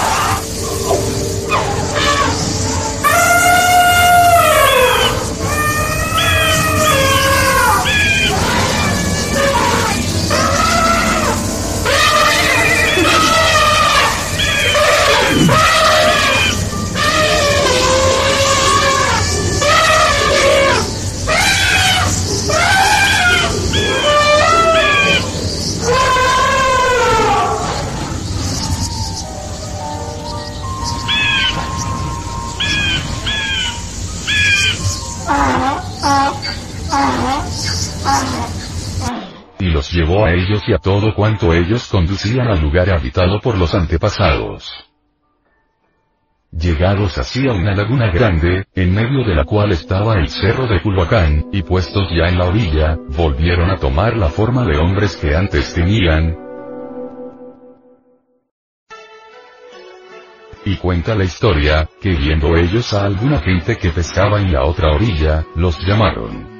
Llevó 39.94 40.26
a 40.26 40.34
ellos 40.34 40.64
y 40.68 40.74
a 40.74 40.80
todo 40.80 41.14
cuanto 41.14 41.54
ellos 41.54 41.88
conducían 41.88 42.48
al 42.48 42.60
lugar 42.60 42.90
habitado 42.90 43.40
por 43.40 43.58
los 43.58 43.74
antepasados. 43.76 44.70
Llegados 46.52 47.18
así 47.18 47.48
a 47.48 47.54
una 47.54 47.74
laguna 47.74 48.12
grande, 48.12 48.66
en 48.76 48.94
medio 48.94 49.24
de 49.26 49.36
la 49.36 49.44
cual 49.44 49.72
estaba 49.72 50.16
el 50.20 50.30
cerro 50.30 50.68
de 50.68 50.82
Culhuacán, 50.82 51.46
y 51.52 51.64
puestos 51.64 52.10
ya 52.10 52.28
en 52.28 52.38
la 52.38 52.46
orilla, 52.46 52.98
volvieron 53.16 53.72
a 53.72 53.78
tomar 53.78 54.16
la 54.16 54.30
forma 54.30 54.64
de 54.66 54.78
hombres 54.78 55.16
que 55.16 55.36
antes 55.36 55.74
tenían, 55.74 56.38
y 60.66 60.78
cuenta 60.78 61.16
la 61.16 61.24
historia, 61.24 61.90
que 62.02 62.12
viendo 62.12 62.56
ellos 62.56 62.94
a 62.94 63.06
alguna 63.06 63.40
gente 63.40 63.78
que 63.78 63.90
pescaba 63.90 64.40
en 64.40 64.54
la 64.54 64.64
otra 64.64 64.92
orilla, 64.94 65.46
los 65.56 65.78
llamaron. 65.80 66.53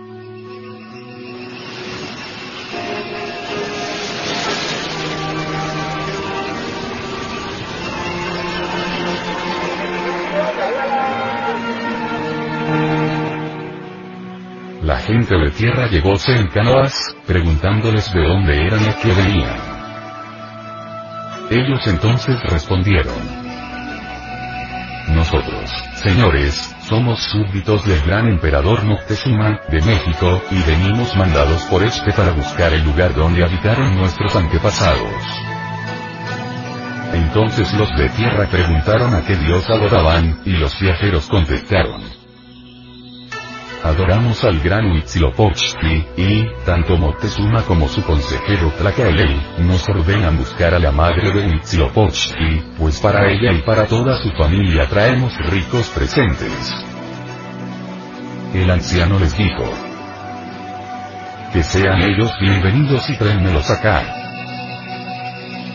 La 14.94 15.00
gente 15.00 15.36
de 15.36 15.50
tierra 15.50 15.88
llegóse 15.88 16.32
en 16.34 16.50
canoas, 16.50 17.16
preguntándoles 17.26 18.14
de 18.14 18.22
dónde 18.22 18.68
eran 18.68 18.80
y 18.80 18.94
qué 19.02 19.12
venían. 19.12 19.58
Ellos 21.50 21.88
entonces 21.88 22.40
respondieron. 22.44 23.16
Nosotros, 25.16 25.72
señores, 25.96 26.76
somos 26.88 27.20
súbditos 27.24 27.84
del 27.88 28.02
gran 28.04 28.28
emperador 28.28 28.84
Moctezuma, 28.84 29.62
de 29.68 29.82
México, 29.82 30.44
y 30.52 30.62
venimos 30.62 31.16
mandados 31.16 31.64
por 31.64 31.82
este 31.82 32.14
para 32.14 32.30
buscar 32.30 32.72
el 32.72 32.84
lugar 32.84 33.16
donde 33.16 33.44
habitaron 33.44 33.96
nuestros 33.96 34.36
antepasados. 34.36 35.26
Entonces 37.14 37.74
los 37.74 37.90
de 37.98 38.10
tierra 38.10 38.46
preguntaron 38.46 39.16
a 39.16 39.26
qué 39.26 39.36
dios 39.38 39.68
adoraban, 39.72 40.40
y 40.46 40.52
los 40.52 40.80
viajeros 40.80 41.28
contestaron. 41.30 42.23
Adoramos 43.84 44.42
al 44.46 44.62
gran 44.62 44.92
Huitzilopochtli, 44.92 46.08
y, 46.16 46.46
tanto 46.66 46.96
Moctezuma 46.96 47.64
como 47.64 47.90
su 47.90 48.02
consejero 48.02 48.72
Tlacaelel, 48.78 49.36
nos 49.68 49.88
ordenan 49.90 50.38
buscar 50.38 50.74
a 50.74 50.80
la 50.80 50.94
madre 50.94 51.34
de 51.34 51.48
Huitzilopochtli, 51.48 52.64
pues 52.78 53.02
para 53.02 53.30
ella 53.30 53.52
y 53.52 53.62
para 53.64 53.86
toda 53.86 54.18
su 54.24 54.32
familia 54.38 54.88
traemos 54.88 55.34
ricos 55.50 55.90
presentes. 55.90 56.74
El 58.54 58.72
anciano 58.72 59.20
les 59.20 59.36
dijo. 59.36 59.70
Que 61.52 61.62
sean 61.62 62.04
ellos 62.04 62.32
bienvenidos 62.40 63.10
y 63.10 63.18
tráenmelos 63.18 63.70
acá. 63.70 64.23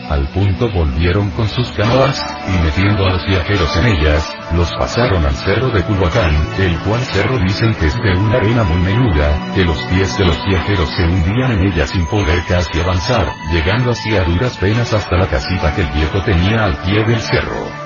Al 0.09 0.27
punto 0.29 0.67
volvieron 0.71 1.29
con 1.31 1.47
sus 1.47 1.69
canoas, 1.73 2.19
y 2.47 2.65
metiendo 2.65 3.05
a 3.05 3.11
los 3.11 3.27
viajeros 3.27 3.77
en 3.77 3.85
ellas, 3.85 4.27
los 4.55 4.71
pasaron 4.71 5.23
al 5.23 5.35
cerro 5.35 5.69
de 5.69 5.83
Culhuacán, 5.83 6.35
el 6.57 6.79
cual 6.79 6.99
cerro 7.01 7.37
dicen 7.37 7.75
que 7.75 7.85
es 7.85 7.93
de 7.93 8.17
una 8.17 8.37
arena 8.37 8.63
muy 8.63 8.81
menuda, 8.81 9.53
que 9.53 9.63
los 9.63 9.77
pies 9.85 10.17
de 10.17 10.25
los 10.25 10.45
viajeros 10.47 10.89
se 10.89 11.03
hundían 11.03 11.51
en 11.51 11.67
ella 11.67 11.85
sin 11.85 12.07
poder 12.07 12.43
casi 12.47 12.79
avanzar, 12.79 13.27
llegando 13.53 13.91
así 13.91 14.15
a 14.15 14.23
duras 14.23 14.57
penas 14.57 14.91
hasta 14.93 15.15
la 15.15 15.27
casita 15.27 15.75
que 15.75 15.81
el 15.81 15.91
viejo 15.91 16.23
tenía 16.23 16.65
al 16.65 16.77
pie 16.77 17.03
del 17.05 17.21
cerro. 17.21 17.78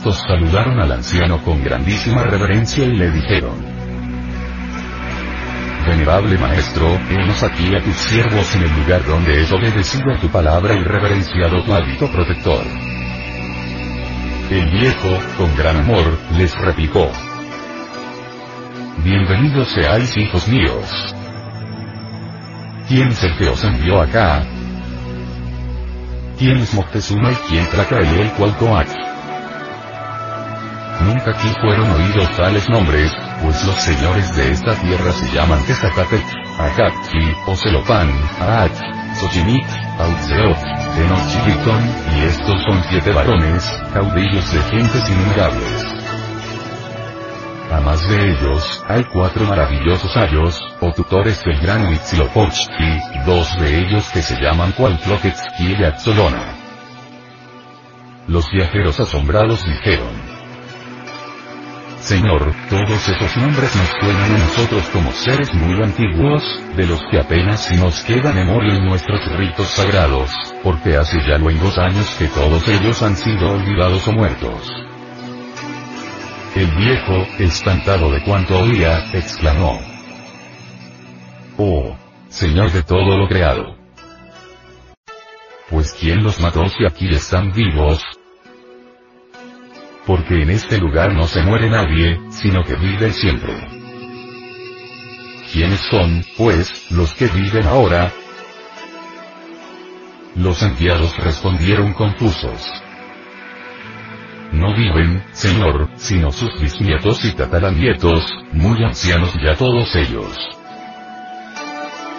Estos 0.00 0.16
saludaron 0.26 0.80
al 0.80 0.92
anciano 0.92 1.44
con 1.44 1.62
grandísima 1.62 2.22
reverencia 2.22 2.86
y 2.86 2.96
le 2.96 3.10
dijeron, 3.10 3.52
Venerable 5.86 6.38
Maestro, 6.38 6.98
hemos 7.10 7.42
aquí 7.42 7.76
a 7.76 7.82
tus 7.82 7.96
siervos 7.96 8.56
en 8.56 8.62
el 8.62 8.80
lugar 8.80 9.04
donde 9.04 9.42
es 9.42 9.52
obedecido 9.52 10.10
a 10.10 10.18
tu 10.18 10.28
palabra 10.28 10.72
y 10.72 10.82
reverenciado 10.84 11.62
tu 11.62 11.74
hábito 11.74 12.10
protector. 12.10 12.64
El 14.50 14.70
viejo, 14.70 15.18
con 15.36 15.54
gran 15.54 15.76
amor, 15.76 16.18
les 16.34 16.58
replicó. 16.58 17.12
Bienvenidos 19.04 19.68
seáis 19.68 20.16
hijos 20.16 20.48
míos. 20.48 21.14
¿Quién 22.88 23.08
es 23.08 23.22
el 23.22 23.36
que 23.36 23.48
os 23.50 23.62
envió 23.64 24.00
acá? 24.00 24.46
¿Quién 26.38 26.56
es 26.56 26.72
Moctezuma 26.72 27.32
y 27.32 27.36
quién 27.50 27.66
trae 27.66 28.22
el 28.22 28.30
Cualcoac? 28.30 29.09
Nunca 31.04 31.30
aquí 31.30 31.48
fueron 31.60 31.90
oídos 31.90 32.36
tales 32.36 32.68
nombres, 32.68 33.12
pues 33.42 33.64
los 33.64 33.76
señores 33.76 34.36
de 34.36 34.52
esta 34.52 34.74
tierra 34.74 35.12
se 35.12 35.34
llaman 35.34 35.64
Tezacatec, 35.64 36.24
Acatli, 36.58 37.34
Ocelopan, 37.46 38.10
Aach, 38.40 38.78
Xochimilco, 39.14 39.72
Autzeot, 39.98 40.58
Tenochtitlan, 40.94 42.16
y 42.16 42.20
estos 42.24 42.62
son 42.64 42.82
siete 42.90 43.12
varones, 43.12 43.64
caudillos 43.92 44.52
de 44.52 44.60
gentes 44.62 45.10
innumerables. 45.10 45.86
Además 47.70 48.08
de 48.08 48.32
ellos, 48.32 48.84
hay 48.88 49.04
cuatro 49.04 49.46
maravillosos 49.46 50.16
ayos, 50.16 50.60
o 50.80 50.92
tutores 50.92 51.42
del 51.44 51.60
gran 51.60 51.86
Huitzilopochtli, 51.86 53.00
dos 53.24 53.48
de 53.60 53.78
ellos 53.78 54.08
que 54.12 54.22
se 54.22 54.40
llaman 54.40 54.72
Cualtloquetzki 54.72 55.76
y 55.78 55.84
Axolona. 55.84 56.56
Los 58.26 58.50
viajeros 58.50 58.98
asombrados 59.00 59.64
dijeron, 59.64 60.29
Señor, 62.00 62.54
todos 62.70 63.08
esos 63.08 63.36
nombres 63.36 63.76
nos 63.76 63.88
suenan 64.00 64.34
a 64.34 64.38
nosotros 64.38 64.88
como 64.90 65.12
seres 65.12 65.52
muy 65.54 65.82
antiguos, 65.82 66.42
de 66.74 66.86
los 66.86 67.00
que 67.10 67.18
apenas 67.18 67.70
nos 67.72 68.02
queda 68.02 68.32
memoria 68.32 68.76
en 68.76 68.86
nuestros 68.86 69.20
ritos 69.36 69.66
sagrados, 69.68 70.30
porque 70.64 70.96
hace 70.96 71.18
ya 71.28 71.36
luengos 71.36 71.76
años 71.78 72.08
que 72.18 72.26
todos 72.28 72.66
ellos 72.68 73.02
han 73.02 73.16
sido 73.16 73.52
olvidados 73.52 74.08
o 74.08 74.12
muertos. 74.12 74.72
El 76.56 76.70
viejo, 76.74 77.26
espantado 77.38 78.10
de 78.10 78.22
cuanto 78.24 78.58
oía, 78.58 79.04
exclamó. 79.12 79.78
Oh, 81.58 81.96
Señor 82.28 82.72
de 82.72 82.82
todo 82.82 83.18
lo 83.18 83.28
creado. 83.28 83.76
Pues 85.68 85.92
¿quién 85.92 86.24
los 86.24 86.40
mató 86.40 86.66
si 86.66 86.84
aquí 86.86 87.08
están 87.10 87.52
vivos, 87.52 88.02
porque 90.06 90.42
en 90.42 90.50
este 90.50 90.78
lugar 90.78 91.14
no 91.14 91.26
se 91.26 91.42
muere 91.42 91.70
nadie, 91.70 92.20
sino 92.30 92.64
que 92.64 92.74
vive 92.76 93.12
siempre. 93.12 93.80
¿Quiénes 95.52 95.80
son, 95.90 96.24
pues, 96.36 96.90
los 96.90 97.12
que 97.14 97.26
viven 97.26 97.66
ahora? 97.66 98.12
Los 100.36 100.62
enviados 100.62 101.16
respondieron 101.16 101.92
confusos. 101.92 102.82
No 104.52 104.74
viven, 104.74 105.24
Señor, 105.32 105.88
sino 105.96 106.30
sus 106.32 106.60
bisnietos 106.60 107.24
y 107.24 107.32
tataranietos, 107.32 108.24
muy 108.52 108.82
ancianos 108.84 109.32
ya 109.42 109.54
todos 109.54 109.94
ellos. 109.96 110.36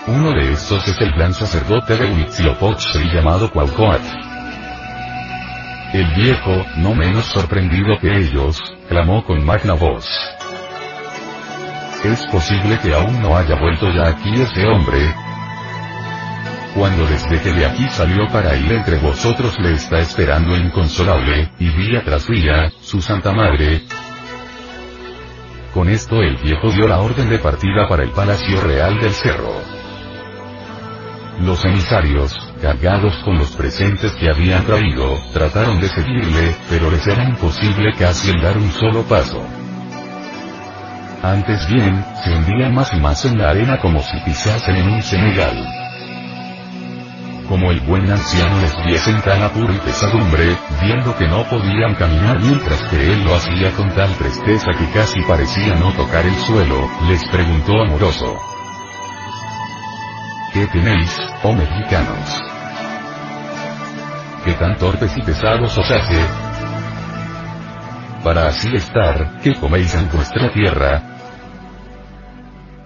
Uno 0.07 0.31
de 0.31 0.51
estos 0.51 0.87
es 0.87 0.99
el 0.99 1.11
gran 1.11 1.33
sacerdote 1.33 1.95
de 1.95 2.11
Huitzilopochtli 2.11 3.13
llamado 3.13 3.51
Cuauhcoatl. 3.51 4.30
El 5.93 6.07
viejo, 6.15 6.65
no 6.77 6.95
menos 6.95 7.25
sorprendido 7.25 7.99
que 7.99 8.17
ellos, 8.17 8.57
clamó 8.87 9.25
con 9.25 9.43
magna 9.45 9.73
voz. 9.73 10.07
¿Es 12.03 12.25
posible 12.27 12.79
que 12.79 12.93
aún 12.93 13.21
no 13.21 13.35
haya 13.35 13.55
vuelto 13.59 13.91
ya 13.91 14.07
aquí 14.07 14.31
ese 14.33 14.65
hombre? 14.67 15.13
Cuando 16.75 17.05
desde 17.05 17.41
que 17.41 17.51
de 17.51 17.65
aquí 17.65 17.89
salió 17.89 18.27
para 18.29 18.55
ir 18.55 18.71
entre 18.71 18.99
vosotros 18.99 19.59
le 19.59 19.73
está 19.73 19.99
esperando 19.99 20.55
inconsolable, 20.55 21.51
y 21.59 21.69
día 21.69 22.01
tras 22.05 22.25
día, 22.25 22.71
su 22.81 23.01
santa 23.01 23.33
madre, 23.33 23.81
con 25.73 25.87
esto 25.87 26.21
el 26.21 26.35
viejo 26.37 26.69
dio 26.71 26.85
la 26.85 26.99
orden 26.99 27.29
de 27.29 27.39
partida 27.39 27.87
para 27.87 28.03
el 28.03 28.11
palacio 28.11 28.59
real 28.59 28.99
del 28.99 29.11
cerro. 29.11 29.53
Los 31.39 31.63
emisarios, 31.63 32.50
cargados 32.61 33.15
con 33.25 33.37
los 33.37 33.51
presentes 33.55 34.11
que 34.13 34.29
habían 34.29 34.63
traído, 34.65 35.17
trataron 35.33 35.81
de 35.81 35.89
seguirle, 35.89 36.55
pero 36.69 36.91
les 36.91 37.05
era 37.07 37.23
imposible 37.23 37.93
casi 37.97 38.29
el 38.29 38.41
dar 38.41 38.57
un 38.57 38.71
solo 38.71 39.01
paso. 39.03 39.43
Antes 41.23 41.67
bien, 41.67 42.03
se 42.23 42.31
hundían 42.31 42.73
más 42.73 42.93
y 42.93 42.99
más 42.99 43.25
en 43.25 43.37
la 43.37 43.49
arena 43.49 43.79
como 43.79 43.99
si 44.01 44.17
pisasen 44.25 44.75
en 44.75 44.89
un 44.89 45.01
senegal. 45.01 45.57
Como 47.47 47.71
el 47.71 47.81
buen 47.81 48.09
anciano 48.09 48.61
les 48.61 48.85
viese 48.85 49.09
en 49.09 49.21
tan 49.21 49.41
apuro 49.41 49.73
y 49.73 49.77
pesadumbre, 49.79 50.55
viendo 50.81 51.15
que 51.17 51.27
no 51.27 51.43
podían 51.43 51.95
caminar 51.95 52.39
mientras 52.39 52.81
que 52.83 53.11
él 53.11 53.23
lo 53.25 53.35
hacía 53.35 53.71
con 53.71 53.93
tal 53.93 54.09
presteza 54.11 54.71
que 54.77 54.89
casi 54.93 55.21
parecía 55.23 55.75
no 55.75 55.91
tocar 55.93 56.25
el 56.25 56.35
suelo, 56.35 56.89
les 57.09 57.23
preguntó 57.29 57.81
amoroso. 57.81 58.37
¿Qué 60.53 60.65
tenéis, 60.67 61.17
oh 61.43 61.53
mexicanos? 61.53 62.50
¿Qué 64.43 64.53
tan 64.53 64.75
torpes 64.77 65.15
y 65.17 65.21
pesados 65.21 65.77
os 65.77 65.91
hace? 65.91 66.25
Para 68.23 68.47
así 68.47 68.75
estar, 68.75 69.39
¿qué 69.43 69.53
coméis 69.53 69.93
en 69.93 70.09
vuestra 70.11 70.51
tierra? 70.51 71.03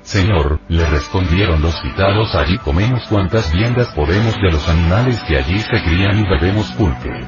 Señor, 0.01 0.59
le 0.67 0.85
respondieron 0.85 1.61
los 1.61 1.73
citados 1.81 2.35
allí 2.35 2.57
comemos 2.57 3.07
cuantas 3.07 3.51
viandas 3.53 3.87
podemos 3.95 4.35
de 4.35 4.51
los 4.51 4.67
animales 4.67 5.23
que 5.27 5.37
allí 5.37 5.59
se 5.59 5.81
crían 5.81 6.19
y 6.19 6.27
bebemos 6.27 6.71
pulque. 6.73 7.25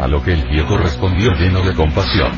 A 0.00 0.08
lo 0.08 0.22
que 0.22 0.32
el 0.32 0.48
viejo 0.48 0.78
respondió 0.78 1.32
lleno 1.32 1.60
de 1.60 1.74
compasión. 1.74 2.32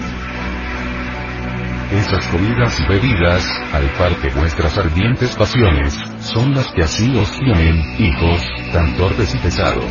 Esas 1.90 2.26
comidas 2.26 2.78
y 2.80 2.86
bebidas, 2.86 3.42
al 3.72 3.88
par 3.96 4.14
que 4.16 4.28
vuestras 4.38 4.76
ardientes 4.76 5.34
pasiones, 5.34 5.98
son 6.20 6.54
las 6.54 6.70
que 6.72 6.82
así 6.82 7.16
os 7.16 7.32
tienen, 7.32 7.78
hijos, 7.98 8.42
tan 8.74 8.94
torpes 8.98 9.34
y 9.34 9.38
pesados. 9.38 9.84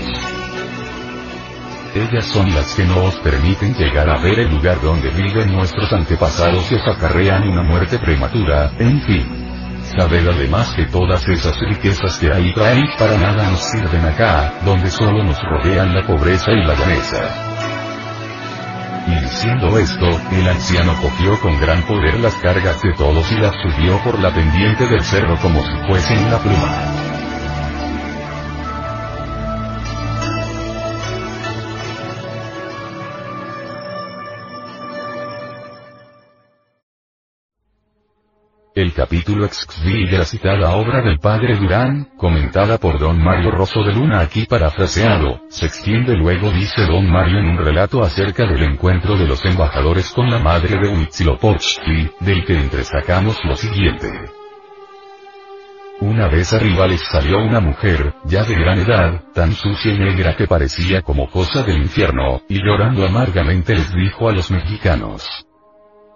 Ellas 1.95 2.25
son 2.25 2.53
las 2.53 2.75
que 2.75 2.85
no 2.85 3.05
os 3.05 3.15
permiten 3.21 3.73
llegar 3.73 4.07
a 4.11 4.21
ver 4.21 4.41
el 4.41 4.51
lugar 4.51 4.79
donde 4.79 5.09
viven 5.09 5.51
nuestros 5.51 5.91
antepasados 5.91 6.71
y 6.71 6.75
os 6.75 6.87
acarrean 6.87 7.49
una 7.49 7.63
muerte 7.63 7.97
prematura, 7.97 8.71
en 8.77 9.01
fin. 9.01 9.47
Sabed 9.97 10.27
además 10.27 10.73
que 10.75 10.85
todas 10.85 11.27
esas 11.27 11.59
riquezas 11.61 12.19
que 12.19 12.31
ahí 12.31 12.53
traen 12.53 12.85
para 12.99 13.17
nada 13.17 13.49
nos 13.49 13.61
sirven 13.61 14.05
acá, 14.05 14.53
donde 14.63 14.91
solo 14.91 15.23
nos 15.23 15.41
rodean 15.41 15.95
la 15.95 16.05
pobreza 16.05 16.51
y 16.51 16.63
la 16.63 16.75
llaneza. 16.75 17.46
Y 19.07 19.15
diciendo 19.21 19.77
esto, 19.77 20.05
el 20.31 20.47
anciano 20.49 20.93
cogió 21.01 21.39
con 21.39 21.57
gran 21.59 21.81
poder 21.83 22.19
las 22.19 22.35
cargas 22.35 22.81
de 22.81 22.93
todos 22.93 23.31
y 23.31 23.35
las 23.35 23.53
subió 23.61 23.97
por 24.03 24.19
la 24.19 24.33
pendiente 24.33 24.85
del 24.85 25.01
cerro 25.01 25.37
como 25.37 25.63
si 25.63 25.71
fuesen 25.87 26.25
una 26.25 26.37
pluma. 26.39 27.06
El 38.87 38.93
capítulo 38.93 39.45
XXV 39.47 40.09
de 40.09 40.17
la 40.17 40.23
citada 40.23 40.73
obra 40.77 41.01
del 41.01 41.19
padre 41.19 41.57
Durán, 41.57 42.07
comentada 42.15 42.77
por 42.77 42.97
don 42.97 43.21
Mario 43.21 43.51
Rosso 43.51 43.83
de 43.83 43.91
Luna 43.91 44.21
aquí 44.21 44.45
parafraseado, 44.45 45.41
se 45.49 45.65
extiende 45.65 46.15
luego 46.15 46.51
dice 46.51 46.85
don 46.85 47.05
Mario 47.05 47.39
en 47.39 47.49
un 47.49 47.57
relato 47.57 48.01
acerca 48.01 48.45
del 48.45 48.63
encuentro 48.63 49.17
de 49.17 49.27
los 49.27 49.43
embajadores 49.43 50.09
con 50.11 50.31
la 50.31 50.39
madre 50.39 50.79
de 50.79 50.87
Huitzilopochtli, 50.87 52.11
del 52.21 52.45
que 52.45 52.57
entresacamos 52.57 53.37
lo 53.43 53.57
siguiente. 53.57 54.09
Una 55.99 56.29
vez 56.29 56.53
arriba 56.53 56.87
les 56.87 57.01
salió 57.01 57.39
una 57.39 57.59
mujer, 57.59 58.13
ya 58.23 58.45
de 58.45 58.55
gran 58.55 58.79
edad, 58.79 59.21
tan 59.33 59.51
sucia 59.51 59.93
y 59.93 59.99
negra 59.99 60.37
que 60.37 60.47
parecía 60.47 61.01
como 61.01 61.29
cosa 61.29 61.61
del 61.61 61.79
infierno, 61.79 62.41
y 62.47 62.63
llorando 62.63 63.05
amargamente 63.05 63.75
les 63.75 63.91
dijo 63.91 64.29
a 64.29 64.31
los 64.31 64.49
mexicanos. 64.49 65.46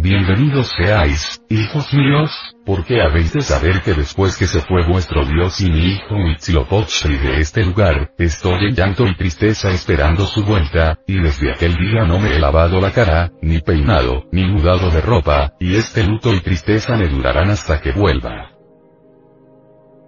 Bienvenidos 0.00 0.70
seáis, 0.78 1.42
hijos 1.48 1.92
míos, 1.92 2.30
porque 2.64 3.02
habéis 3.02 3.32
de 3.32 3.40
saber 3.40 3.82
que 3.82 3.94
después 3.94 4.36
que 4.36 4.46
se 4.46 4.60
fue 4.60 4.86
vuestro 4.86 5.24
Dios 5.24 5.60
y 5.60 5.72
mi 5.72 5.86
hijo 5.86 6.14
Huitzilopochtli 6.14 7.18
de 7.18 7.40
este 7.40 7.64
lugar, 7.64 8.12
estoy 8.16 8.68
en 8.68 8.76
llanto 8.76 9.08
y 9.08 9.16
tristeza 9.16 9.72
esperando 9.72 10.24
su 10.28 10.44
vuelta, 10.44 11.00
y 11.04 11.20
desde 11.20 11.50
aquel 11.50 11.74
día 11.74 12.04
no 12.04 12.20
me 12.20 12.36
he 12.36 12.38
lavado 12.38 12.80
la 12.80 12.92
cara, 12.92 13.32
ni 13.42 13.58
peinado, 13.58 14.22
ni 14.30 14.44
mudado 14.44 14.88
de 14.88 15.00
ropa, 15.00 15.54
y 15.58 15.74
este 15.74 16.04
luto 16.04 16.32
y 16.32 16.42
tristeza 16.42 16.96
me 16.96 17.08
durarán 17.08 17.50
hasta 17.50 17.80
que 17.80 17.90
vuelva. 17.90 18.52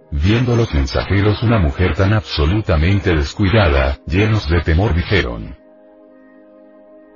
Viendo 0.09 0.55
los 0.55 0.73
mensajeros 0.73 1.43
una 1.43 1.59
mujer 1.59 1.95
tan 1.95 2.13
absolutamente 2.13 3.13
descuidada, 3.13 3.97
llenos 4.07 4.47
de 4.47 4.61
temor 4.61 4.95
dijeron. 4.95 5.60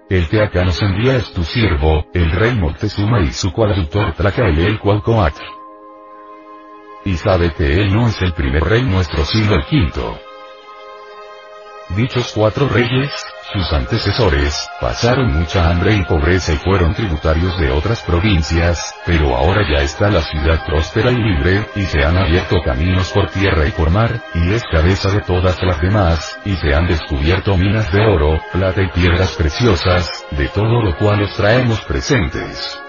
El 0.07 0.29
que 0.29 0.39
acá 0.39 0.63
nos 0.63 0.79
envía 0.83 1.15
es 1.15 1.31
tu 1.33 1.43
siervo, 1.43 2.05
el 2.13 2.29
rey 2.29 2.53
Montezuma 2.55 3.21
y 3.21 3.31
su 3.31 3.51
coadjutor 3.51 4.13
el 4.67 4.79
Cualcoatl. 4.79 5.41
Y 7.05 7.15
sabe 7.17 7.51
que 7.53 7.73
él 7.73 7.91
no 7.91 8.07
es 8.07 8.21
el 8.21 8.33
primer 8.33 8.63
rey 8.63 8.83
nuestro 8.83 9.25
sino 9.25 9.55
el 9.55 9.65
quinto. 9.65 10.19
Dichos 11.95 12.33
cuatro 12.35 12.69
reyes, 12.69 13.11
sus 13.53 13.71
antecesores, 13.73 14.69
pasaron 14.81 15.31
mucha 15.33 15.69
hambre 15.69 15.95
y 15.95 16.03
pobreza 16.03 16.53
y 16.53 16.57
fueron 16.57 16.93
tributarios 16.93 17.57
de 17.59 17.71
otras 17.71 18.01
provincias, 18.01 18.95
pero 19.05 19.35
ahora 19.35 19.61
ya 19.69 19.83
está 19.83 20.09
la 20.09 20.21
ciudad 20.21 20.65
próspera 20.65 21.11
y 21.11 21.15
libre, 21.15 21.67
y 21.75 21.83
se 21.83 22.03
han 22.03 22.17
abierto 22.17 22.57
caminos 22.63 23.11
por 23.11 23.29
tierra 23.29 23.67
y 23.67 23.71
por 23.71 23.89
mar, 23.89 24.21
y 24.33 24.51
es 24.51 24.63
cabeza 24.71 25.09
de 25.11 25.21
todas 25.21 25.61
las 25.61 25.79
demás, 25.79 26.39
y 26.45 26.55
se 26.55 26.73
han 26.73 26.87
descubierto 26.87 27.55
minas 27.57 27.91
de 27.91 28.01
oro, 28.01 28.39
plata 28.51 28.81
y 28.81 28.89
piedras 28.89 29.31
preciosas, 29.31 30.25
de 30.31 30.47
todo 30.49 30.81
lo 30.81 30.97
cual 30.97 31.23
os 31.23 31.35
traemos 31.35 31.81
presentes. 31.81 32.79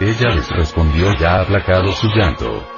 Ella 0.00 0.30
les 0.30 0.48
respondió 0.48 1.12
ya 1.18 1.40
aplacado 1.40 1.92
su 1.92 2.08
llanto. 2.08 2.77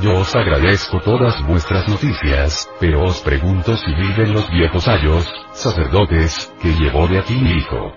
Yo 0.00 0.18
os 0.18 0.34
agradezco 0.34 1.00
todas 1.00 1.40
vuestras 1.46 1.88
noticias, 1.88 2.68
pero 2.80 3.04
os 3.04 3.20
pregunto 3.20 3.76
si 3.76 3.94
viven 3.94 4.32
los 4.32 4.50
viejos 4.50 4.88
ayos, 4.88 5.24
sacerdotes, 5.52 6.52
que 6.60 6.74
llevó 6.74 7.06
de 7.06 7.20
aquí 7.20 7.34
mi 7.34 7.52
hijo. 7.52 7.92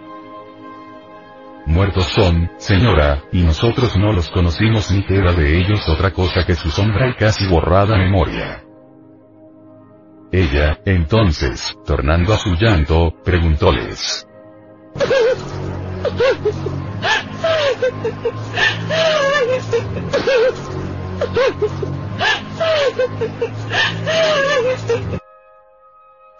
Muertos 1.65 2.05
son, 2.05 2.51
señora, 2.57 3.23
y 3.31 3.41
nosotros 3.41 3.97
no 3.97 4.13
los 4.13 4.29
conocimos 4.29 4.91
ni 4.91 5.03
queda 5.05 5.33
de 5.33 5.57
ellos 5.57 5.89
otra 5.89 6.11
cosa 6.11 6.45
que 6.45 6.55
su 6.55 6.69
sombra 6.69 7.09
y 7.09 7.15
casi 7.15 7.47
borrada 7.47 7.97
memoria. 7.97 8.63
Ella, 10.31 10.79
entonces, 10.85 11.75
tornando 11.85 12.33
a 12.33 12.37
su 12.37 12.53
llanto, 12.53 13.13
preguntóles. 13.23 14.27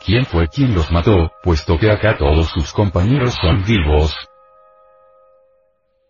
¿Quién 0.05 0.25
fue 0.25 0.47
quien 0.47 0.73
los 0.73 0.91
mató, 0.91 1.31
puesto 1.43 1.77
que 1.77 1.91
acá 1.91 2.17
todos 2.17 2.47
sus 2.49 2.71
compañeros 2.71 3.35
son 3.41 3.63
vivos? 3.65 4.15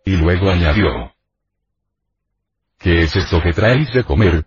Y 0.04 0.16
luego 0.16 0.50
añadió. 0.50 1.12
¿Qué 2.78 3.02
es 3.02 3.16
esto 3.16 3.40
que 3.42 3.52
traéis 3.52 3.92
de 3.92 4.04
comer? 4.04 4.44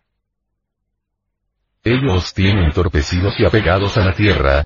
Ellos 1.83 2.33
tienen 2.33 2.65
entorpecidos 2.65 3.39
y 3.39 3.45
apegados 3.45 3.97
a 3.97 4.05
la 4.05 4.13
tierra. 4.13 4.65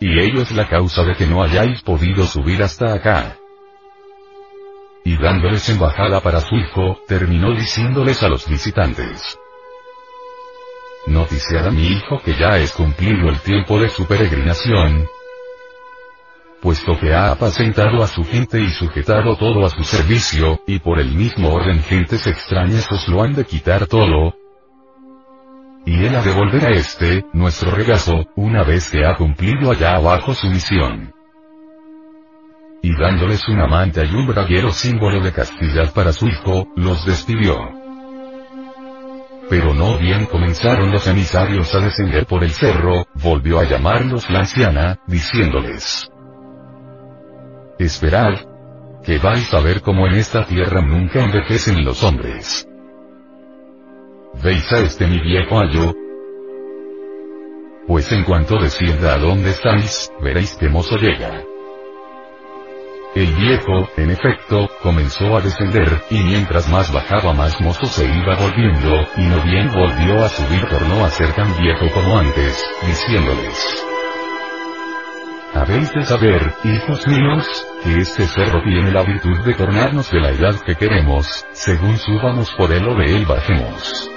Y 0.00 0.18
ello 0.18 0.42
es 0.42 0.50
la 0.52 0.68
causa 0.68 1.02
de 1.02 1.14
que 1.14 1.26
no 1.26 1.42
hayáis 1.42 1.82
podido 1.82 2.24
subir 2.24 2.62
hasta 2.62 2.94
acá 2.94 3.36
y 5.06 5.16
dándoles 5.16 5.68
embajada 5.68 6.20
para 6.20 6.40
su 6.40 6.56
hijo, 6.56 6.98
terminó 7.06 7.54
diciéndoles 7.54 8.24
a 8.24 8.28
los 8.28 8.48
visitantes. 8.48 9.38
Noticiar 11.06 11.68
a 11.68 11.70
mi 11.70 11.86
hijo 11.86 12.20
que 12.24 12.36
ya 12.36 12.58
es 12.58 12.72
cumplido 12.72 13.28
el 13.28 13.38
tiempo 13.38 13.78
de 13.78 13.88
su 13.88 14.04
peregrinación, 14.04 15.06
puesto 16.60 16.98
que 16.98 17.14
ha 17.14 17.30
apacentado 17.30 18.02
a 18.02 18.08
su 18.08 18.24
gente 18.24 18.60
y 18.60 18.68
sujetado 18.70 19.36
todo 19.36 19.64
a 19.64 19.70
su 19.70 19.84
servicio, 19.84 20.58
y 20.66 20.80
por 20.80 20.98
el 20.98 21.12
mismo 21.14 21.54
orden 21.54 21.84
gentes 21.84 22.26
extrañas 22.26 22.90
os 22.90 23.06
lo 23.06 23.22
han 23.22 23.32
de 23.34 23.44
quitar 23.44 23.86
todo, 23.86 24.34
y 25.84 26.04
él 26.04 26.16
ha 26.16 26.22
de 26.22 26.32
volver 26.32 26.66
a 26.66 26.70
este, 26.70 27.24
nuestro 27.32 27.70
regazo, 27.70 28.24
una 28.34 28.64
vez 28.64 28.90
que 28.90 29.06
ha 29.06 29.14
cumplido 29.14 29.70
allá 29.70 29.94
abajo 29.94 30.34
su 30.34 30.48
misión 30.48 31.15
y 32.86 32.94
dándoles 32.94 33.48
una 33.48 33.66
manta 33.66 34.04
y 34.04 34.14
un 34.14 34.28
braguero 34.28 34.70
símbolo 34.70 35.20
de 35.20 35.32
castidad 35.32 35.92
para 35.92 36.12
su 36.12 36.28
hijo, 36.28 36.68
los 36.76 37.04
despidió. 37.04 37.58
Pero 39.50 39.74
no 39.74 39.98
bien 39.98 40.26
comenzaron 40.26 40.92
los 40.92 41.04
emisarios 41.08 41.74
a 41.74 41.80
descender 41.80 42.26
por 42.26 42.44
el 42.44 42.50
cerro, 42.50 43.08
volvió 43.14 43.58
a 43.58 43.64
llamarlos 43.64 44.30
la 44.30 44.40
anciana, 44.40 45.00
diciéndoles. 45.08 46.08
Esperad, 47.80 48.34
que 49.04 49.18
vais 49.18 49.52
a 49.52 49.60
ver 49.60 49.80
cómo 49.80 50.06
en 50.06 50.14
esta 50.14 50.46
tierra 50.46 50.80
nunca 50.80 51.24
envejecen 51.24 51.84
los 51.84 52.04
hombres. 52.04 52.68
¿Veis 54.44 54.72
a 54.72 54.78
este 54.78 55.08
mi 55.08 55.20
viejo 55.20 55.58
ayo? 55.58 55.92
Pues 57.88 58.12
en 58.12 58.22
cuanto 58.22 58.60
descienda 58.60 59.14
a 59.14 59.18
donde 59.18 59.50
estáis, 59.50 60.08
veréis 60.22 60.54
que 60.54 60.68
mozo 60.68 60.96
llega. 60.98 61.42
El 63.16 63.32
viejo, 63.34 63.88
en 63.96 64.10
efecto, 64.10 64.68
comenzó 64.82 65.38
a 65.38 65.40
descender, 65.40 66.02
y 66.10 66.18
mientras 66.22 66.68
más 66.68 66.92
bajaba 66.92 67.32
más 67.32 67.58
mozo 67.62 67.86
se 67.86 68.04
iba 68.04 68.36
volviendo, 68.36 68.90
y 69.16 69.22
no 69.22 69.42
bien 69.42 69.72
volvió 69.72 70.22
a 70.22 70.28
subir 70.28 70.60
tornó 70.68 71.02
a 71.02 71.08
ser 71.08 71.32
tan 71.32 71.56
viejo 71.56 71.86
como 71.94 72.18
antes, 72.18 72.62
diciéndoles. 72.86 73.86
Habéis 75.54 75.90
de 75.94 76.04
saber, 76.04 76.52
hijos 76.62 77.06
míos, 77.06 77.66
que 77.82 78.00
este 78.00 78.26
cerro 78.26 78.62
tiene 78.62 78.92
la 78.92 79.02
virtud 79.02 79.38
de 79.46 79.54
tornarnos 79.54 80.10
de 80.10 80.20
la 80.20 80.32
edad 80.32 80.60
que 80.60 80.74
queremos, 80.74 81.46
según 81.52 81.96
subamos 81.96 82.50
por 82.50 82.70
él 82.70 82.86
o 82.86 82.96
de 82.96 83.16
él 83.16 83.24
bajemos. 83.24 84.10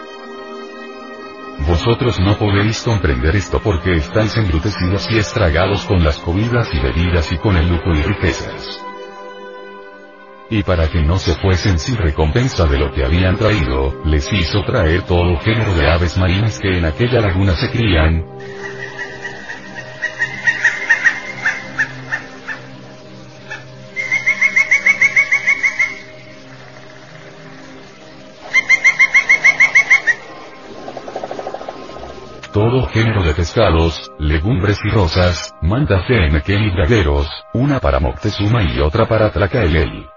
Vosotros 1.60 2.20
no 2.20 2.38
podéis 2.38 2.82
comprender 2.82 3.38
esto 3.38 3.62
porque 3.62 3.94
estáis 3.94 4.36
embrutecidos 4.36 5.10
y 5.10 5.20
estragados 5.20 5.86
con 5.86 6.04
las 6.04 6.18
comidas 6.18 6.68
y 6.74 6.80
bebidas 6.80 7.32
y 7.32 7.38
con 7.38 7.56
el 7.56 7.70
lujo 7.70 7.96
y 7.96 8.02
riquezas 8.02 8.89
y 10.50 10.64
para 10.64 10.88
que 10.90 11.02
no 11.02 11.18
se 11.20 11.36
fuesen 11.36 11.78
sin 11.78 11.98
recompensa 11.98 12.66
de 12.66 12.78
lo 12.78 12.92
que 12.92 13.06
habían 13.06 13.38
traído, 13.38 14.02
les 14.06 14.32
hizo 14.34 14.64
traer 14.64 15.04
todo 15.04 15.38
género 15.40 15.74
de 15.76 15.90
aves 15.90 16.18
marinas 16.18 16.60
que 16.60 16.78
en 16.78 16.86
aquella 16.86 17.22
laguna 17.22 17.56
se 17.56 17.70
crían, 17.70 18.26
todo 32.52 32.88
género 32.88 33.24
de 33.24 33.34
pescados, 33.34 34.12
legumbres 34.20 34.80
y 34.84 34.90
rosas, 34.90 35.56
manda 35.62 36.04
Fenequen 36.06 36.64
y 36.64 36.72
bragueros, 36.72 37.28
una 37.54 37.80
para 37.80 38.02
Moctezuma 38.02 38.64
y 38.64 38.82
otra 38.82 39.08
para 39.08 39.32
Tlacaelel. 39.32 40.09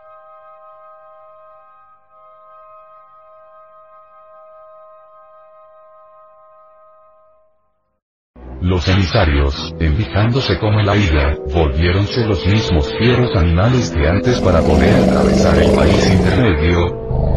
Los 8.84 8.96
emisarios, 8.96 9.74
envijándose 9.78 10.58
como 10.58 10.82
la 10.82 10.96
ira, 10.96 11.36
volviéronse 11.54 12.26
los 12.26 12.44
mismos 12.44 12.92
fieros 12.98 13.30
animales 13.36 13.90
que 13.90 14.08
antes 14.08 14.40
para 14.40 14.60
poder 14.60 15.08
atravesar 15.08 15.56
el 15.56 15.70
país 15.70 16.10
intermedio, 16.10 17.31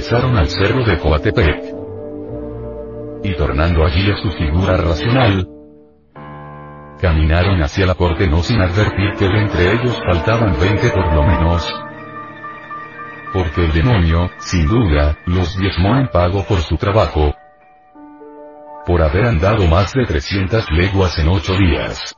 regresaron 0.00 0.36
al 0.38 0.48
cerro 0.48 0.82
de 0.82 0.98
Coatepec. 0.98 1.74
Y 3.22 3.34
tornando 3.36 3.84
allí 3.84 4.10
a 4.10 4.16
su 4.16 4.30
figura 4.30 4.78
racional, 4.78 5.46
caminaron 6.98 7.62
hacia 7.62 7.84
la 7.84 7.94
corte 7.94 8.26
no 8.26 8.42
sin 8.42 8.62
advertir 8.62 9.12
que 9.18 9.28
de 9.28 9.42
entre 9.42 9.72
ellos 9.72 10.00
faltaban 10.10 10.58
20 10.58 10.90
por 10.90 11.14
lo 11.14 11.22
menos. 11.22 11.74
Porque 13.34 13.66
el 13.66 13.72
demonio, 13.72 14.30
sin 14.38 14.66
duda, 14.66 15.18
los 15.26 15.56
diezmó 15.58 15.96
en 15.98 16.08
pago 16.08 16.44
por 16.44 16.60
su 16.60 16.76
trabajo. 16.76 17.34
Por 18.86 19.02
haber 19.02 19.26
andado 19.26 19.66
más 19.66 19.92
de 19.92 20.06
300 20.06 20.64
leguas 20.70 21.18
en 21.18 21.28
ocho 21.28 21.52
días. 21.56 22.16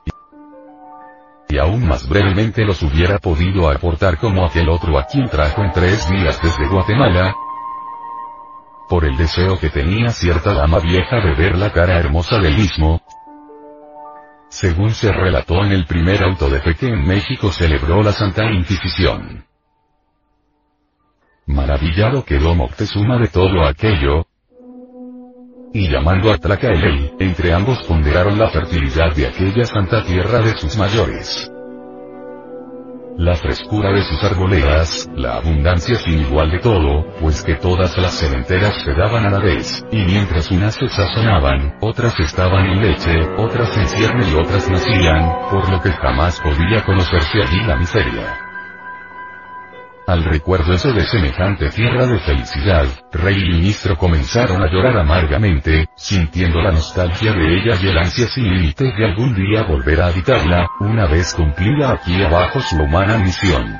Y 1.48 1.58
aún 1.58 1.86
más 1.86 2.08
brevemente 2.08 2.64
los 2.64 2.80
hubiera 2.82 3.18
podido 3.18 3.68
aportar 3.68 4.18
como 4.18 4.46
aquel 4.46 4.68
otro 4.68 4.96
a 4.98 5.04
quien 5.04 5.28
trajo 5.28 5.62
en 5.62 5.72
tres 5.72 6.08
días 6.08 6.40
desde 6.40 6.66
Guatemala, 6.68 7.34
por 8.92 9.06
el 9.06 9.16
deseo 9.16 9.58
que 9.58 9.70
tenía 9.70 10.10
cierta 10.10 10.52
dama 10.52 10.78
vieja 10.78 11.16
de 11.16 11.34
ver 11.34 11.56
la 11.56 11.72
cara 11.72 11.98
hermosa 11.98 12.38
del 12.38 12.54
mismo. 12.54 13.00
Según 14.50 14.90
se 14.90 15.10
relató 15.10 15.64
en 15.64 15.72
el 15.72 15.86
primer 15.86 16.22
auto 16.22 16.50
de 16.50 16.60
fe 16.60 16.74
que 16.74 16.88
en 16.88 17.06
México 17.06 17.50
celebró 17.50 18.02
la 18.02 18.12
Santa 18.12 18.44
Inquisición. 18.52 19.46
Maravillado 21.46 22.22
quedó 22.22 22.54
Moctezuma 22.54 23.16
de 23.16 23.28
todo 23.28 23.66
aquello, 23.66 24.26
y 25.72 25.88
llamando 25.88 26.30
a 26.30 26.36
Tlacaelel, 26.36 27.12
entre 27.18 27.54
ambos 27.54 27.82
ponderaron 27.84 28.38
la 28.38 28.50
fertilidad 28.50 29.16
de 29.16 29.26
aquella 29.26 29.64
santa 29.64 30.04
tierra 30.04 30.40
de 30.40 30.54
sus 30.58 30.76
mayores 30.76 31.51
la 33.16 33.34
frescura 33.36 33.92
de 33.92 34.02
sus 34.02 34.22
arboledas, 34.24 35.08
la 35.14 35.36
abundancia 35.36 35.96
sin 35.96 36.20
igual 36.20 36.50
de 36.50 36.58
todo, 36.58 37.04
pues 37.20 37.42
que 37.42 37.54
todas 37.56 37.96
las 37.98 38.18
cementeras 38.18 38.74
se 38.84 38.92
daban 38.92 39.26
a 39.26 39.30
la 39.30 39.38
vez, 39.38 39.84
y 39.90 39.96
mientras 39.96 40.50
unas 40.50 40.74
se 40.74 40.88
sazonaban, 40.88 41.76
otras 41.80 42.18
estaban 42.20 42.66
en 42.66 42.82
leche, 42.82 43.18
otras 43.38 43.76
en 43.76 43.88
cierne 43.88 44.26
y 44.30 44.34
otras 44.34 44.68
nacían, 44.70 45.30
por 45.50 45.70
lo 45.70 45.80
que 45.80 45.90
jamás 45.90 46.40
podía 46.40 46.84
conocerse 46.84 47.42
allí 47.42 47.60
la 47.66 47.76
miseria. 47.76 48.41
Al 50.06 50.24
recuerdo 50.24 50.72
de 50.72 51.06
semejante 51.06 51.70
tierra 51.70 52.06
de 52.06 52.18
felicidad, 52.18 52.86
rey 53.12 53.36
y 53.36 53.52
ministro 53.52 53.96
comenzaron 53.96 54.60
a 54.60 54.66
llorar 54.66 54.98
amargamente, 54.98 55.86
sintiendo 55.96 56.60
la 56.60 56.72
nostalgia 56.72 57.32
de 57.32 57.58
ella 57.58 57.76
y 57.80 57.86
el 57.86 57.98
ansia 57.98 58.26
sin 58.26 58.52
límite 58.52 58.84
de 58.84 59.04
algún 59.04 59.32
día 59.32 59.62
volver 59.62 60.00
a 60.02 60.08
habitarla, 60.08 60.66
una 60.80 61.06
vez 61.06 61.32
cumplida 61.34 61.92
aquí 61.92 62.20
abajo 62.20 62.60
su 62.60 62.76
humana 62.76 63.18
misión. 63.18 63.76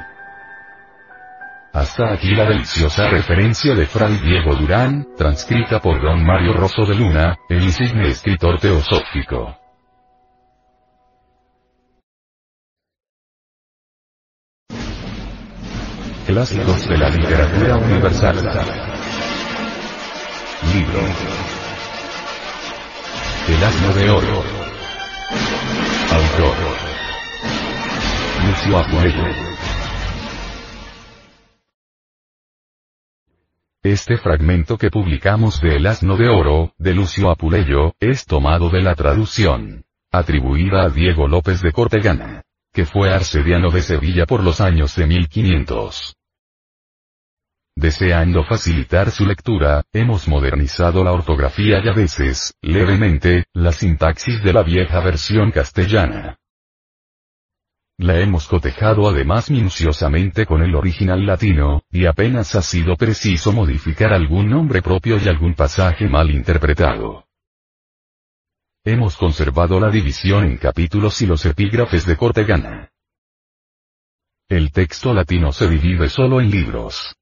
Hasta 1.73 2.13
aquí 2.13 2.35
la 2.37 2.45
deliciosa 2.45 3.09
referencia 3.09 3.75
de 3.75 3.87
Fray 3.87 4.19
Diego 4.19 4.55
Durán, 4.55 5.07
transcrita 5.17 5.81
por 5.81 6.01
don 6.01 6.25
Mario 6.25 6.53
Rosso 6.53 6.85
de 6.85 6.95
Luna, 6.95 7.37
el 7.49 7.65
insigne 7.65 8.09
escritor 8.09 8.61
teosófico. 8.61 9.62
Clásicos 16.33 16.89
de 16.89 16.97
la 16.97 17.11
literatura 17.11 17.77
universal. 17.77 18.37
Libro. 20.73 21.01
El 23.49 23.63
asno 23.63 23.93
de 23.93 24.11
oro. 24.11 24.43
Autor. 26.11 26.57
Lucio 28.47 28.79
Apuleyo. 28.79 29.25
Este 33.83 34.17
fragmento 34.17 34.79
que 34.79 34.89
publicamos 34.89 35.61
de 35.61 35.77
El 35.77 35.87
asno 35.87 36.17
de 36.17 36.31
oro, 36.31 36.73
de 36.79 36.95
Lucio 36.95 37.31
Apuleyo, 37.31 37.93
es 38.01 38.25
tomado 38.25 38.71
de 38.71 38.81
la 38.81 38.95
traducción 38.95 39.85
atribuida 40.11 40.85
a 40.85 40.89
Diego 40.89 41.29
López 41.29 41.61
de 41.61 41.73
Cortegana 41.73 42.43
que 42.73 42.87
fue 42.87 43.13
arcediano 43.13 43.71
de 43.71 43.83
Sevilla 43.83 44.25
por 44.25 44.43
los 44.43 44.63
años 44.63 44.97
de 44.97 45.07
1500. 45.07 46.17
Deseando 47.75 48.45
facilitar 48.45 49.11
su 49.11 49.25
lectura, 49.25 49.83
hemos 49.93 50.29
modernizado 50.29 51.03
la 51.03 51.13
ortografía 51.13 51.83
y 51.83 51.89
a 51.89 51.93
veces, 51.93 52.55
levemente, 52.61 53.47
la 53.55 53.73
sintaxis 53.73 54.43
de 54.43 54.53
la 54.53 54.63
vieja 54.63 55.01
versión 55.01 55.51
castellana. 55.51 56.39
La 57.99 58.21
hemos 58.21 58.47
cotejado 58.47 59.09
además 59.09 59.51
minuciosamente 59.51 60.45
con 60.45 60.63
el 60.63 60.75
original 60.75 61.25
latino, 61.25 61.83
y 61.91 62.05
apenas 62.05 62.55
ha 62.55 62.63
sido 62.63 62.97
preciso 62.97 63.53
modificar 63.53 64.13
algún 64.13 64.51
nombre 64.51 64.83
propio 64.83 65.17
y 65.19 65.29
algún 65.29 65.55
pasaje 65.55 66.09
mal 66.09 66.31
interpretado. 66.31 67.27
Hemos 68.85 69.17
conservado 69.17 69.79
la 69.81 69.91
división 69.91 70.45
en 70.45 70.59
capítulos 70.59 71.23
y 71.23 71.27
los 71.27 71.47
epígrafes 71.47 72.05
de 72.05 72.17
Cortegana. 72.17 72.91
El 74.49 74.73
texto 74.73 75.15
latino 75.15 75.53
se 75.53 75.69
divide 75.69 76.09
solo 76.09 76.41
en 76.41 76.51
libros. 76.51 77.15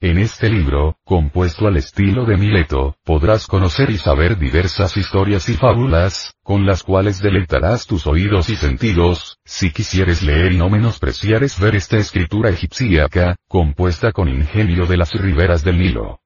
En 0.00 0.18
este 0.18 0.50
libro, 0.50 0.98
compuesto 1.04 1.66
al 1.66 1.78
estilo 1.78 2.26
de 2.26 2.36
Mileto, 2.36 2.96
podrás 3.02 3.46
conocer 3.46 3.88
y 3.90 3.96
saber 3.96 4.38
diversas 4.38 4.94
historias 4.98 5.48
y 5.48 5.54
fábulas, 5.54 6.34
con 6.42 6.66
las 6.66 6.82
cuales 6.82 7.22
deleitarás 7.22 7.86
tus 7.86 8.06
oídos 8.06 8.50
y 8.50 8.56
sentidos, 8.56 9.38
si 9.44 9.72
quisieres 9.72 10.22
leer 10.22 10.52
y 10.52 10.58
no 10.58 10.68
menospreciares 10.68 11.58
ver 11.58 11.76
esta 11.76 11.96
escritura 11.96 12.50
egipciaca, 12.50 13.36
compuesta 13.48 14.12
con 14.12 14.28
ingenio 14.28 14.84
de 14.84 14.98
las 14.98 15.12
riberas 15.12 15.64
del 15.64 15.78
Nilo 15.78 16.20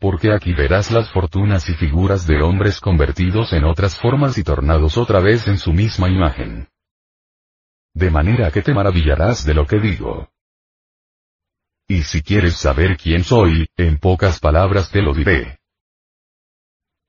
porque 0.00 0.32
aquí 0.32 0.52
verás 0.52 0.90
las 0.90 1.10
fortunas 1.10 1.68
y 1.68 1.74
figuras 1.74 2.26
de 2.26 2.40
hombres 2.40 2.80
convertidos 2.80 3.52
en 3.52 3.64
otras 3.64 3.96
formas 3.96 4.38
y 4.38 4.44
tornados 4.44 4.96
otra 4.96 5.20
vez 5.20 5.48
en 5.48 5.58
su 5.58 5.72
misma 5.72 6.08
imagen. 6.08 6.68
De 7.94 8.10
manera 8.10 8.50
que 8.52 8.62
te 8.62 8.72
maravillarás 8.72 9.44
de 9.44 9.54
lo 9.54 9.66
que 9.66 9.80
digo. 9.80 10.30
Y 11.88 12.02
si 12.02 12.20
quieres 12.20 12.58
saber 12.58 12.98
quién 12.98 13.24
soy, 13.24 13.66
en 13.78 13.96
pocas 13.96 14.40
palabras 14.40 14.90
te 14.90 15.00
lo 15.00 15.14
diré. 15.14 15.58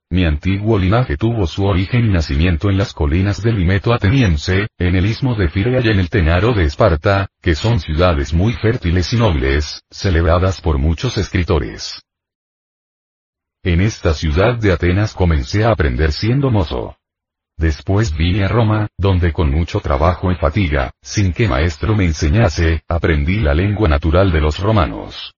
Mi 0.08 0.24
antiguo 0.24 0.78
linaje 0.78 1.16
tuvo 1.16 1.46
su 1.46 1.66
origen 1.66 2.06
y 2.06 2.08
nacimiento 2.08 2.70
en 2.70 2.78
las 2.78 2.94
colinas 2.94 3.42
del 3.42 3.56
Limeto 3.56 3.92
ateniense, 3.92 4.68
en 4.78 4.96
el 4.96 5.06
istmo 5.06 5.36
de 5.36 5.48
Firea 5.48 5.80
y 5.84 5.88
en 5.88 6.00
el 6.00 6.08
Tenaro 6.08 6.52
de 6.54 6.64
Esparta, 6.64 7.28
que 7.40 7.54
son 7.54 7.78
ciudades 7.78 8.32
muy 8.32 8.54
fértiles 8.54 9.12
y 9.12 9.16
nobles, 9.18 9.82
celebradas 9.90 10.60
por 10.62 10.78
muchos 10.78 11.16
escritores. 11.18 12.02
En 13.62 13.82
esta 13.82 14.14
ciudad 14.14 14.56
de 14.56 14.72
Atenas 14.72 15.12
comencé 15.12 15.62
a 15.62 15.72
aprender 15.72 16.10
siendo 16.10 16.50
mozo. 16.50 16.96
Después 17.60 18.16
vine 18.16 18.44
a 18.44 18.48
Roma, 18.48 18.88
donde 18.96 19.34
con 19.34 19.50
mucho 19.50 19.80
trabajo 19.80 20.32
y 20.32 20.36
fatiga, 20.36 20.92
sin 21.02 21.34
que 21.34 21.46
maestro 21.46 21.94
me 21.94 22.06
enseñase, 22.06 22.84
aprendí 22.88 23.38
la 23.40 23.52
lengua 23.52 23.86
natural 23.86 24.32
de 24.32 24.40
los 24.40 24.58
romanos. 24.60 25.34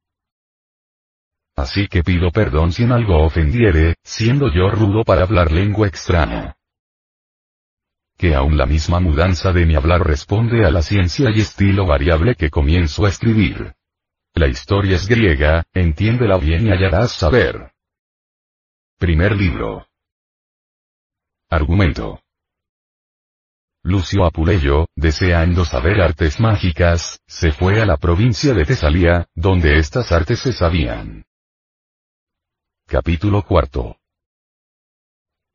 Así 1.56 1.88
que 1.88 2.04
pido 2.04 2.30
perdón 2.30 2.70
si 2.70 2.84
en 2.84 2.92
algo 2.92 3.24
ofendiere, 3.24 3.96
siendo 4.04 4.54
yo 4.54 4.70
rudo 4.70 5.02
para 5.02 5.22
hablar 5.22 5.50
lengua 5.50 5.88
extraña. 5.88 6.54
que 8.16 8.36
aún 8.36 8.56
la 8.56 8.66
misma 8.66 9.00
mudanza 9.00 9.52
de 9.52 9.66
mi 9.66 9.74
hablar 9.74 10.06
responde 10.06 10.64
a 10.64 10.70
la 10.70 10.82
ciencia 10.82 11.28
y 11.34 11.40
estilo 11.40 11.86
variable 11.86 12.36
que 12.36 12.50
comienzo 12.50 13.04
a 13.04 13.08
escribir. 13.08 13.74
La 14.34 14.46
historia 14.46 14.94
es 14.94 15.08
griega, 15.08 15.64
entiéndela 15.72 16.38
bien 16.38 16.68
y 16.68 16.70
hallarás 16.70 17.10
saber. 17.10 17.72
Primer 18.96 19.34
libro. 19.34 19.88
Argumento. 21.52 22.18
Lucio 23.84 24.24
Apuleyo, 24.24 24.86
deseando 24.96 25.66
saber 25.66 26.00
artes 26.00 26.40
mágicas, 26.40 27.20
se 27.26 27.52
fue 27.52 27.82
a 27.82 27.84
la 27.84 27.98
provincia 27.98 28.54
de 28.54 28.64
Tesalia, 28.64 29.26
donde 29.34 29.76
estas 29.76 30.12
artes 30.12 30.38
se 30.38 30.54
sabían. 30.54 31.26
Capítulo 32.86 33.42
cuarto. 33.42 33.98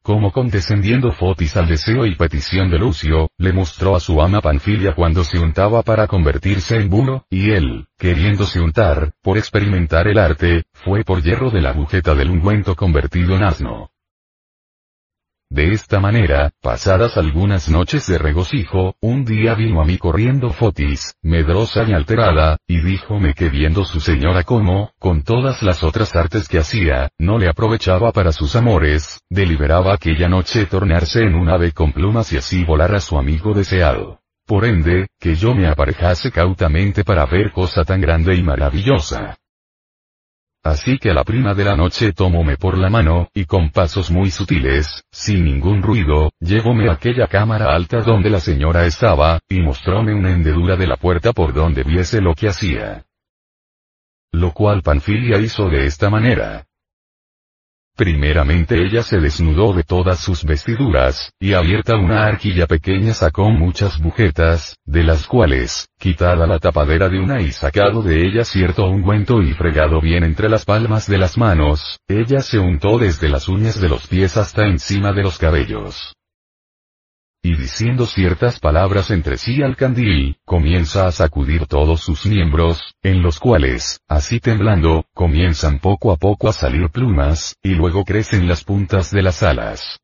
Como 0.04 0.32
condescendiendo 0.32 1.14
Fotis 1.14 1.58
al 1.58 1.68
deseo 1.68 2.06
y 2.06 2.14
petición 2.14 2.70
de 2.70 2.78
Lucio, 2.78 3.32
le 3.40 3.52
mostró 3.52 3.96
a 3.96 4.00
su 4.00 4.22
ama 4.22 4.40
Panfilia 4.40 4.94
cuando 4.94 5.24
se 5.24 5.40
untaba 5.40 5.82
para 5.82 6.06
convertirse 6.06 6.76
en 6.76 6.92
bulo, 6.92 7.26
y 7.32 7.50
él, 7.50 7.88
queriéndose 7.98 8.60
untar, 8.60 9.14
por 9.24 9.40
experimentar 9.40 10.08
el 10.08 10.20
arte, 10.20 10.66
fue 10.74 11.04
por 11.04 11.24
hierro 11.24 11.50
de 11.50 11.62
la 11.62 11.72
agujeta 11.72 12.14
del 12.14 12.30
ungüento 12.30 12.76
convertido 12.76 13.36
en 13.36 13.42
asno. 13.42 13.90
De 15.50 15.72
esta 15.72 16.02
manera, 16.02 16.52
pasadas 16.62 17.16
algunas 17.16 17.70
noches 17.70 18.06
de 18.08 18.18
regocijo, 18.18 18.96
un 19.00 19.24
día 19.24 19.56
vino 19.56 19.82
a 19.82 19.86
mí 19.86 19.98
corriendo 19.98 20.52
Fotis, 20.52 21.16
medrosa 21.22 21.86
y 21.88 21.94
alterada, 21.94 22.58
y 22.68 22.82
díjome 22.82 23.34
que 23.34 23.50
viendo 23.50 23.86
su 23.86 24.02
señora 24.02 24.44
como, 24.44 24.92
con 25.00 25.24
todas 25.24 25.64
las 25.64 25.84
otras 25.84 26.18
artes 26.18 26.50
que 26.50 26.60
hacía, 26.60 27.10
no 27.18 27.38
le 27.38 27.48
aprovechaba 27.48 28.12
para 28.12 28.34
sus 28.34 28.58
amores, 28.58 29.22
deliberaba 29.30 29.94
aquella 29.94 30.28
noche 30.28 30.66
tornarse 30.66 31.22
en 31.22 31.36
un 31.36 31.50
ave 31.50 31.72
con 31.72 31.94
plumas 31.94 32.34
y 32.34 32.38
así 32.38 32.66
volar 32.66 32.94
a 32.94 33.00
su 33.00 33.18
amigo 33.18 33.54
deseado. 33.54 34.20
Por 34.46 34.66
ende, 34.66 35.08
que 35.18 35.36
yo 35.36 35.56
me 35.56 35.68
aparejase 35.68 36.30
cautamente 36.30 37.06
para 37.06 37.26
ver 37.26 37.54
cosa 37.54 37.86
tan 37.86 38.02
grande 38.02 38.36
y 38.36 38.44
maravillosa. 38.44 39.38
Así 40.68 40.98
que 40.98 41.14
la 41.14 41.24
prima 41.24 41.54
de 41.54 41.64
la 41.64 41.78
noche 41.78 42.12
tomóme 42.12 42.58
por 42.58 42.78
la 42.78 42.90
mano, 42.90 43.30
y 43.34 43.46
con 43.46 43.70
pasos 43.70 44.12
muy 44.12 44.32
sutiles, 44.32 45.06
sin 45.10 45.46
ningún 45.46 45.82
ruido, 45.82 46.32
llevóme 46.42 46.90
a 46.90 46.94
aquella 46.94 47.28
cámara 47.28 47.74
alta 47.74 48.02
donde 48.02 48.30
la 48.30 48.42
señora 48.42 48.86
estaba, 48.86 49.40
y 49.48 49.62
mostróme 49.62 50.14
una 50.14 50.34
hendedura 50.34 50.76
de 50.76 50.88
la 50.88 50.98
puerta 50.98 51.32
por 51.32 51.54
donde 51.54 51.84
viese 51.84 52.20
lo 52.20 52.34
que 52.34 52.50
hacía. 52.50 53.06
Lo 54.34 54.52
cual 54.52 54.82
Panfilia 54.82 55.40
hizo 55.40 55.70
de 55.70 55.86
esta 55.86 56.10
manera. 56.10 56.67
Primeramente 57.98 58.80
ella 58.80 59.02
se 59.02 59.18
desnudó 59.18 59.74
de 59.74 59.82
todas 59.82 60.20
sus 60.20 60.44
vestiduras, 60.44 61.34
y 61.40 61.54
abierta 61.54 61.96
una 61.96 62.28
arquilla 62.28 62.68
pequeña 62.68 63.16
sacó 63.16 63.50
muchas 63.50 64.00
bujetas, 64.00 64.78
de 64.86 65.04
las 65.04 65.26
cuales, 65.26 65.90
quitada 65.98 66.46
la 66.46 66.60
tapadera 66.60 67.10
de 67.10 67.20
una 67.20 67.42
y 67.42 67.52
sacado 67.52 68.04
de 68.04 68.28
ella 68.28 68.44
cierto 68.44 68.88
ungüento 68.88 69.42
y 69.42 69.56
fregado 69.56 70.00
bien 70.00 70.24
entre 70.24 70.48
las 70.48 70.64
palmas 70.64 71.08
de 71.08 71.18
las 71.18 71.40
manos, 71.40 72.00
ella 72.08 72.42
se 72.42 72.60
untó 72.60 73.00
desde 73.00 73.30
las 73.30 73.48
uñas 73.48 73.82
de 73.82 73.90
los 73.90 74.06
pies 74.06 74.38
hasta 74.38 74.68
encima 74.68 75.12
de 75.12 75.24
los 75.24 75.40
cabellos 75.40 76.17
y 77.48 77.56
diciendo 77.56 78.06
ciertas 78.06 78.60
palabras 78.60 79.10
entre 79.10 79.38
sí 79.38 79.64
al 79.64 79.78
candil, 79.78 80.36
comienza 80.44 81.08
a 81.08 81.14
sacudir 81.14 81.66
todos 81.66 82.02
sus 82.02 82.26
miembros, 82.26 82.94
en 83.02 83.22
los 83.22 83.40
cuales, 83.40 84.02
así 84.06 84.42
temblando, 84.42 85.06
comienzan 85.14 85.80
poco 85.80 86.12
a 86.12 86.18
poco 86.18 86.50
a 86.50 86.54
salir 86.54 86.90
plumas, 86.90 87.56
y 87.64 87.74
luego 87.74 88.04
crecen 88.04 88.50
las 88.50 88.66
puntas 88.66 89.12
de 89.12 89.22
las 89.22 89.44
alas. 89.44 90.02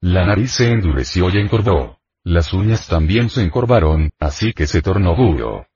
La 0.00 0.24
nariz 0.24 0.52
se 0.52 0.70
endureció 0.70 1.28
y 1.28 1.38
encorvó. 1.38 1.98
Las 2.22 2.52
uñas 2.52 2.86
también 2.86 3.28
se 3.28 3.42
encorvaron, 3.42 4.10
así 4.20 4.52
que 4.52 4.68
se 4.68 4.80
tornó 4.80 5.16
duro. 5.16 5.66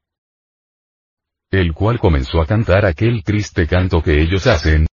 El 1.51 1.75
cual 1.75 1.99
comenzó 1.99 2.41
a 2.41 2.47
cantar 2.47 2.87
aquel 2.87 3.25
triste 3.25 3.67
canto 3.67 4.01
que 4.01 4.23
ellos 4.23 4.47
hacen 4.47 4.87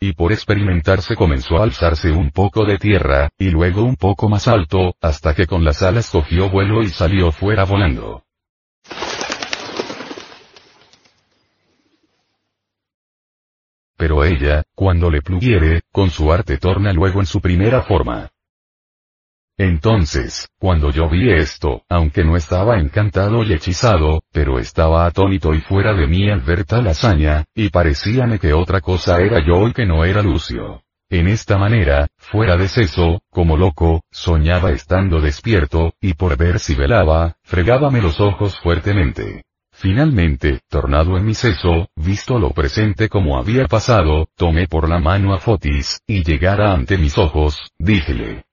y 0.01 0.13
por 0.13 0.33
experimentarse 0.33 1.17
comenzó 1.17 1.59
a 1.59 1.65
alzarse 1.65 2.11
un 2.11 2.31
poco 2.31 2.65
de 2.65 2.79
tierra, 2.79 3.31
y 3.39 3.51
luego 3.51 3.83
un 3.83 3.97
poco 3.97 4.29
más 4.29 4.49
alto, 4.49 4.95
hasta 5.01 5.35
que 5.35 5.47
con 5.47 5.65
las 5.65 5.83
alas 5.83 6.11
cogió 6.11 6.51
vuelo 6.51 6.83
y 6.83 6.89
salió 6.89 7.33
fuera 7.33 7.65
volando. 7.65 8.25
Pero 13.97 14.25
ella, 14.25 14.63
cuando 14.77 15.11
le 15.11 15.23
pluguiere, 15.23 15.83
con 15.91 16.11
su 16.11 16.33
arte 16.33 16.57
torna 16.59 16.93
luego 16.93 17.19
en 17.19 17.27
su 17.27 17.41
primera 17.41 17.83
forma. 17.83 18.31
Entonces, 19.59 20.49
cuando 20.61 20.93
yo 20.93 21.11
vi 21.11 21.33
esto, 21.33 21.83
aunque 21.89 22.23
no 22.23 22.37
estaba 22.37 22.79
encantado 22.79 23.43
y 23.43 23.53
hechizado, 23.53 24.23
pero 24.33 24.61
estaba 24.61 25.05
atónito 25.05 25.53
y 25.53 25.61
fuera 25.61 25.95
de 25.95 26.07
mí 26.07 26.31
al 26.31 26.43
ver 26.43 26.65
tal 26.65 26.87
hazaña, 26.87 27.45
y 27.57 27.69
parecíame 27.71 28.39
que 28.39 28.53
otra 28.53 28.81
cosa 28.81 29.21
era 29.21 29.45
yo 29.45 29.67
y 29.67 29.73
que 29.73 29.85
no 29.85 30.05
era 30.05 30.23
Lucio. 30.23 30.83
En 31.11 31.27
esta 31.27 31.59
manera, 31.59 32.07
fuera 32.19 32.57
de 32.57 32.69
seso, 32.69 33.21
como 33.31 33.57
loco, 33.57 34.03
soñaba 34.13 34.71
estando 34.71 35.21
despierto, 35.21 35.93
y 36.01 36.15
por 36.15 36.37
ver 36.37 36.61
si 36.61 36.77
velaba, 36.77 37.35
fregábame 37.43 38.01
los 38.01 38.21
ojos 38.21 38.57
fuertemente. 38.61 39.43
Finalmente, 39.73 40.61
tornado 40.69 41.17
en 41.17 41.25
mi 41.25 41.35
seso, 41.35 41.89
visto 41.97 42.39
lo 42.39 42.51
presente 42.51 43.09
como 43.09 43.39
había 43.39 43.67
pasado, 43.67 44.29
tomé 44.37 44.69
por 44.69 44.89
la 44.89 45.01
mano 45.01 45.35
a 45.35 45.39
Fotis, 45.39 46.01
y 46.07 46.23
llegara 46.23 46.73
ante 46.73 46.97
mis 46.99 47.17
ojos, 47.17 47.73
díjele, 47.79 48.45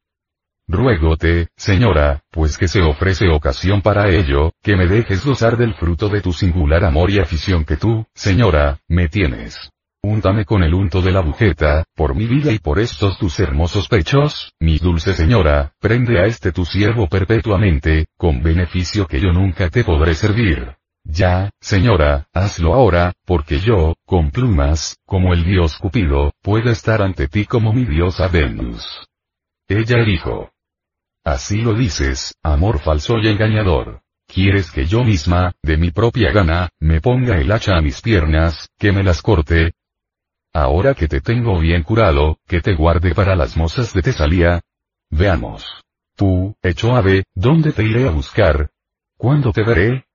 Ruégote, 0.67 1.49
señora, 1.55 2.23
pues 2.31 2.57
que 2.57 2.67
se 2.67 2.81
ofrece 2.81 3.29
ocasión 3.29 3.83
para 3.83 4.09
ello, 4.09 4.51
que 4.63 4.75
me 4.75 4.87
dejes 4.87 5.23
gozar 5.23 5.57
del 5.57 5.75
fruto 5.75 6.09
de 6.09 6.21
tu 6.21 6.33
singular 6.33 6.83
amor 6.83 7.11
y 7.11 7.19
afición 7.19 7.65
que 7.65 7.77
tú, 7.77 8.07
señora, 8.15 8.79
me 8.87 9.07
tienes. 9.07 9.69
Úntame 10.01 10.43
con 10.43 10.63
el 10.63 10.73
unto 10.73 11.03
de 11.03 11.11
la 11.11 11.21
bujeta, 11.21 11.83
por 11.95 12.15
mi 12.15 12.25
vida 12.25 12.51
y 12.51 12.57
por 12.57 12.79
estos 12.79 13.17
tus 13.19 13.39
hermosos 13.39 13.87
pechos, 13.87 14.53
mi 14.59 14.79
dulce 14.79 15.13
señora, 15.13 15.73
prende 15.79 16.19
a 16.19 16.25
este 16.25 16.51
tu 16.51 16.65
siervo 16.65 17.07
perpetuamente, 17.07 18.07
con 18.17 18.41
beneficio 18.41 19.05
que 19.05 19.19
yo 19.19 19.31
nunca 19.31 19.69
te 19.69 19.83
podré 19.83 20.15
servir. 20.15 20.75
Ya, 21.03 21.51
señora, 21.59 22.27
hazlo 22.33 22.73
ahora, 22.73 23.13
porque 23.25 23.59
yo, 23.59 23.93
con 24.05 24.31
plumas, 24.31 24.97
como 25.05 25.33
el 25.33 25.43
dios 25.43 25.77
Cupido, 25.77 26.33
puedo 26.41 26.71
estar 26.71 27.03
ante 27.03 27.27
ti 27.27 27.45
como 27.45 27.71
mi 27.71 27.85
diosa 27.85 28.27
Venus. 28.27 29.05
Ella 29.67 30.03
dijo, 30.03 30.51
Así 31.25 31.61
lo 31.61 31.73
dices, 31.73 32.35
amor 32.43 32.79
falso 32.79 33.17
y 33.17 33.27
engañador. 33.27 34.03
¿Quieres 34.27 34.69
que 34.69 34.85
yo 34.85 35.03
misma, 35.03 35.53
de 35.63 35.75
mi 35.75 35.89
propia 35.89 36.31
gana, 36.31 36.69
me 36.79 37.01
ponga 37.01 37.39
el 37.39 37.51
hacha 37.51 37.75
a 37.75 37.81
mis 37.81 37.99
piernas, 38.01 38.69
que 38.77 38.91
me 38.91 39.03
las 39.03 39.23
corte? 39.23 39.73
Ahora 40.53 40.93
que 40.93 41.07
te 41.07 41.21
tengo 41.21 41.59
bien 41.59 41.81
curado, 41.81 42.37
que 42.47 42.61
te 42.61 42.75
guarde 42.75 43.15
para 43.15 43.35
las 43.35 43.57
mozas 43.57 43.91
de 43.93 44.03
Tesalía. 44.03 44.61
Veamos. 45.09 45.65
Tú, 46.15 46.55
hecho 46.61 46.95
ave, 46.95 47.23
¿dónde 47.33 47.73
te 47.73 47.83
iré 47.83 48.07
a 48.07 48.11
buscar? 48.11 48.69
¿Cuándo 49.17 49.51
te 49.51 49.63
veré? 49.63 50.05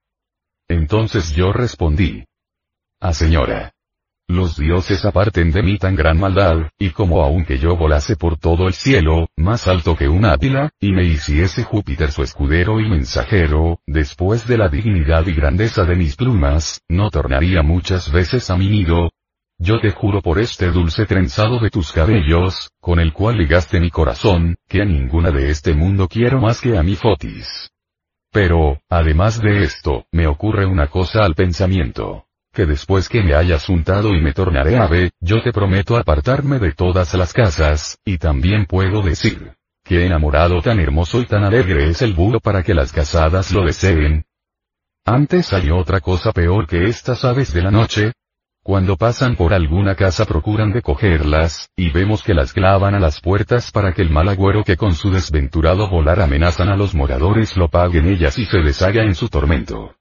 Entonces 0.68 1.35
yo 1.35 1.53
respondí. 1.53 2.25
Ah 3.01 3.14
señora. 3.14 3.73
Los 4.30 4.56
dioses 4.56 5.04
aparten 5.04 5.50
de 5.50 5.60
mí 5.60 5.76
tan 5.76 5.96
gran 5.96 6.16
maldad, 6.20 6.70
y 6.78 6.90
como 6.90 7.24
aunque 7.24 7.58
yo 7.58 7.76
volase 7.76 8.14
por 8.14 8.38
todo 8.38 8.68
el 8.68 8.74
cielo, 8.74 9.28
más 9.36 9.66
alto 9.66 9.96
que 9.96 10.08
un 10.08 10.24
águila, 10.24 10.70
y 10.78 10.92
me 10.92 11.02
hiciese 11.02 11.64
Júpiter 11.64 12.12
su 12.12 12.22
escudero 12.22 12.78
y 12.78 12.88
mensajero, 12.88 13.81
después 13.88 14.46
de 14.46 14.56
la 14.56 14.68
dignidad 14.68 15.26
y 15.26 15.33
grandeza 15.33 15.83
de 15.83 15.96
mis 15.96 16.14
plumas, 16.14 16.81
no 16.88 17.10
tornaría 17.10 17.64
muchas 17.64 18.12
veces 18.12 18.48
a 18.50 18.56
mi 18.56 18.68
nido. 18.68 19.10
Yo 19.58 19.81
te 19.81 19.90
juro 19.90 20.22
por 20.22 20.38
este 20.38 20.70
dulce 20.70 21.06
trenzado 21.06 21.58
de 21.58 21.70
tus 21.70 21.90
cabellos, 21.90 22.70
con 22.81 23.00
el 23.00 23.12
cual 23.12 23.37
ligaste 23.37 23.81
mi 23.81 23.90
corazón, 23.90 24.54
que 24.68 24.81
a 24.81 24.85
ninguna 24.85 25.33
de 25.33 25.50
este 25.50 25.74
mundo 25.74 26.06
quiero 26.06 26.40
más 26.40 26.60
que 26.60 26.78
a 26.78 26.85
mi 26.85 26.94
Fotis. 26.94 27.72
Pero, 28.31 28.81
además 28.88 29.42
de 29.42 29.64
esto, 29.64 30.04
me 30.12 30.28
ocurre 30.28 30.66
una 30.66 30.87
cosa 30.87 31.24
al 31.24 31.35
pensamiento 31.35 32.26
que 32.53 32.67
después 32.67 33.09
que 33.09 33.23
me 33.23 33.35
hayas 33.35 33.69
untado 33.69 34.15
y 34.15 34.21
me 34.21 34.33
tornaré 34.33 34.77
ave, 34.77 35.11
yo 35.21 35.42
te 35.42 35.53
prometo 35.53 35.96
apartarme 35.96 36.59
de 36.59 36.73
todas 36.73 37.15
las 37.15 37.33
casas, 37.33 37.98
y 38.05 38.19
también 38.19 38.67
puedo 38.67 39.03
decir, 39.03 39.55
que 39.85 40.05
enamorado 40.05 40.61
tan 40.61 40.81
hermoso 40.81 41.21
y 41.21 41.27
tan 41.27 41.44
alegre 41.44 41.88
es 41.88 42.03
el 42.03 42.15
búho 42.15 42.40
para 42.40 42.63
que 42.63 42.75
las 42.75 42.92
casadas 42.92 43.53
lo 43.53 43.65
deseen. 43.65 44.25
Antes 45.05 45.53
hay 45.53 45.71
otra 45.71 46.01
cosa 46.01 46.33
peor 46.33 46.67
que 46.67 46.85
estas 46.85 47.25
aves 47.25 47.53
de 47.53 47.63
la 47.63 47.71
noche. 47.71 48.13
Cuando 48.63 48.96
pasan 48.96 49.37
por 49.37 49.55
alguna 49.55 49.94
casa 49.94 50.27
procuran 50.27 50.73
de 50.73 50.83
cogerlas, 50.83 51.71
y 51.75 51.90
vemos 51.90 52.23
que 52.23 52.35
las 52.35 52.53
clavan 52.53 52.94
a 52.94 53.01
las 53.01 53.21
puertas 53.21 53.71
para 53.73 53.94
que 53.94 54.03
el 54.03 54.11
mal 54.11 54.29
agüero 54.29 54.63
que 54.65 54.77
con 54.77 54.94
su 54.94 55.11
desventurado 55.11 55.88
volar 55.88 56.21
amenazan 56.21 56.69
a 56.69 56.77
los 56.77 56.94
moradores 56.94 57.57
lo 57.57 57.69
paguen 57.69 58.07
ellas 58.07 58.38
y 58.38 58.44
se 58.44 58.59
deshaga 58.59 59.03
en 59.03 59.15
su 59.15 59.29
tormento. 59.29 59.94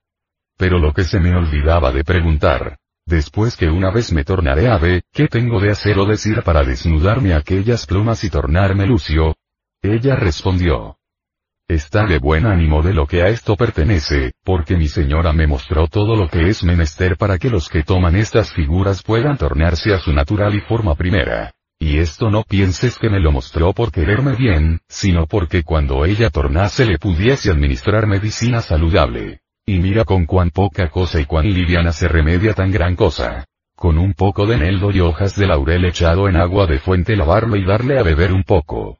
Pero 0.60 0.78
lo 0.78 0.92
que 0.92 1.04
se 1.04 1.18
me 1.18 1.34
olvidaba 1.34 1.90
de 1.90 2.04
preguntar, 2.04 2.76
Después 3.06 3.56
que 3.56 3.68
una 3.68 3.90
vez 3.90 4.12
me 4.12 4.24
tornaré 4.24 4.68
ave, 4.68 5.02
¿qué 5.12 5.26
tengo 5.26 5.58
de 5.58 5.70
hacer 5.70 5.98
o 5.98 6.04
decir 6.04 6.42
para 6.44 6.62
desnudarme 6.62 7.34
aquellas 7.34 7.84
plumas 7.86 8.22
y 8.22 8.30
tornarme 8.30 8.86
lucio? 8.86 9.34
Ella 9.82 10.14
respondió. 10.14 10.98
Está 11.66 12.04
de 12.06 12.18
buen 12.18 12.46
ánimo 12.46 12.82
de 12.82 12.94
lo 12.94 13.06
que 13.06 13.22
a 13.22 13.28
esto 13.28 13.56
pertenece, 13.56 14.32
porque 14.44 14.76
mi 14.76 14.86
señora 14.86 15.32
me 15.32 15.48
mostró 15.48 15.88
todo 15.88 16.14
lo 16.14 16.28
que 16.28 16.48
es 16.48 16.62
menester 16.62 17.16
para 17.16 17.38
que 17.38 17.50
los 17.50 17.68
que 17.68 17.82
toman 17.82 18.14
estas 18.14 18.52
figuras 18.52 19.02
puedan 19.02 19.38
tornarse 19.38 19.92
a 19.92 19.98
su 19.98 20.12
natural 20.12 20.54
y 20.54 20.60
forma 20.60 20.94
primera. 20.94 21.52
Y 21.80 21.98
esto 21.98 22.30
no 22.30 22.44
pienses 22.44 22.96
que 22.98 23.08
me 23.08 23.18
lo 23.18 23.32
mostró 23.32 23.72
por 23.72 23.90
quererme 23.90 24.36
bien, 24.36 24.80
sino 24.88 25.26
porque 25.26 25.64
cuando 25.64 26.04
ella 26.04 26.30
tornase 26.30 26.84
le 26.84 26.98
pudiese 26.98 27.50
administrar 27.50 28.06
medicina 28.06 28.60
saludable. 28.60 29.39
Y 29.70 29.78
mira 29.78 30.04
con 30.04 30.26
cuán 30.26 30.50
poca 30.50 30.88
cosa 30.88 31.20
y 31.20 31.26
cuán 31.26 31.48
liviana 31.48 31.92
se 31.92 32.08
remedia 32.08 32.54
tan 32.54 32.72
gran 32.72 32.96
cosa. 32.96 33.44
Con 33.76 33.98
un 33.98 34.14
poco 34.14 34.44
de 34.44 34.56
eneldo 34.56 34.90
y 34.90 34.98
hojas 34.98 35.36
de 35.36 35.46
laurel 35.46 35.84
echado 35.84 36.28
en 36.28 36.36
agua 36.36 36.66
de 36.66 36.80
fuente 36.80 37.14
lavarlo 37.14 37.54
y 37.54 37.64
darle 37.64 37.96
a 37.96 38.02
beber 38.02 38.32
un 38.32 38.42
poco. 38.42 38.98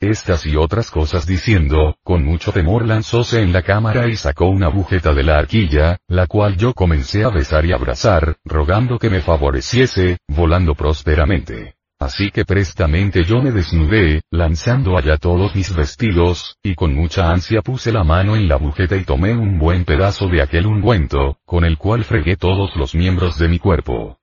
Estas 0.00 0.44
y 0.44 0.54
otras 0.54 0.90
cosas 0.90 1.26
diciendo, 1.26 1.96
con 2.04 2.26
mucho 2.26 2.52
temor 2.52 2.86
lanzóse 2.86 3.40
en 3.40 3.54
la 3.54 3.62
cámara 3.62 4.06
y 4.06 4.16
sacó 4.16 4.50
una 4.50 4.68
bujeta 4.68 5.14
de 5.14 5.22
la 5.22 5.38
arquilla, 5.38 5.96
la 6.08 6.26
cual 6.26 6.58
yo 6.58 6.74
comencé 6.74 7.24
a 7.24 7.30
besar 7.30 7.64
y 7.64 7.72
abrazar, 7.72 8.36
rogando 8.44 8.98
que 8.98 9.08
me 9.08 9.22
favoreciese, 9.22 10.18
volando 10.28 10.74
prósperamente. 10.74 11.76
Así 12.02 12.32
que 12.32 12.44
prestamente 12.44 13.22
yo 13.22 13.40
me 13.40 13.52
desnudé, 13.52 14.22
lanzando 14.32 14.98
allá 14.98 15.18
todos 15.18 15.54
mis 15.54 15.72
vestidos, 15.72 16.56
y 16.60 16.74
con 16.74 16.92
mucha 16.92 17.30
ansia 17.30 17.62
puse 17.62 17.92
la 17.92 18.02
mano 18.02 18.34
en 18.34 18.48
la 18.48 18.56
bujeta 18.56 18.96
y 18.96 19.04
tomé 19.04 19.32
un 19.32 19.56
buen 19.56 19.84
pedazo 19.84 20.26
de 20.26 20.42
aquel 20.42 20.66
ungüento, 20.66 21.36
con 21.44 21.64
el 21.64 21.78
cual 21.78 22.02
fregué 22.02 22.36
todos 22.36 22.74
los 22.74 22.96
miembros 22.96 23.38
de 23.38 23.46
mi 23.46 23.60
cuerpo 23.60 24.18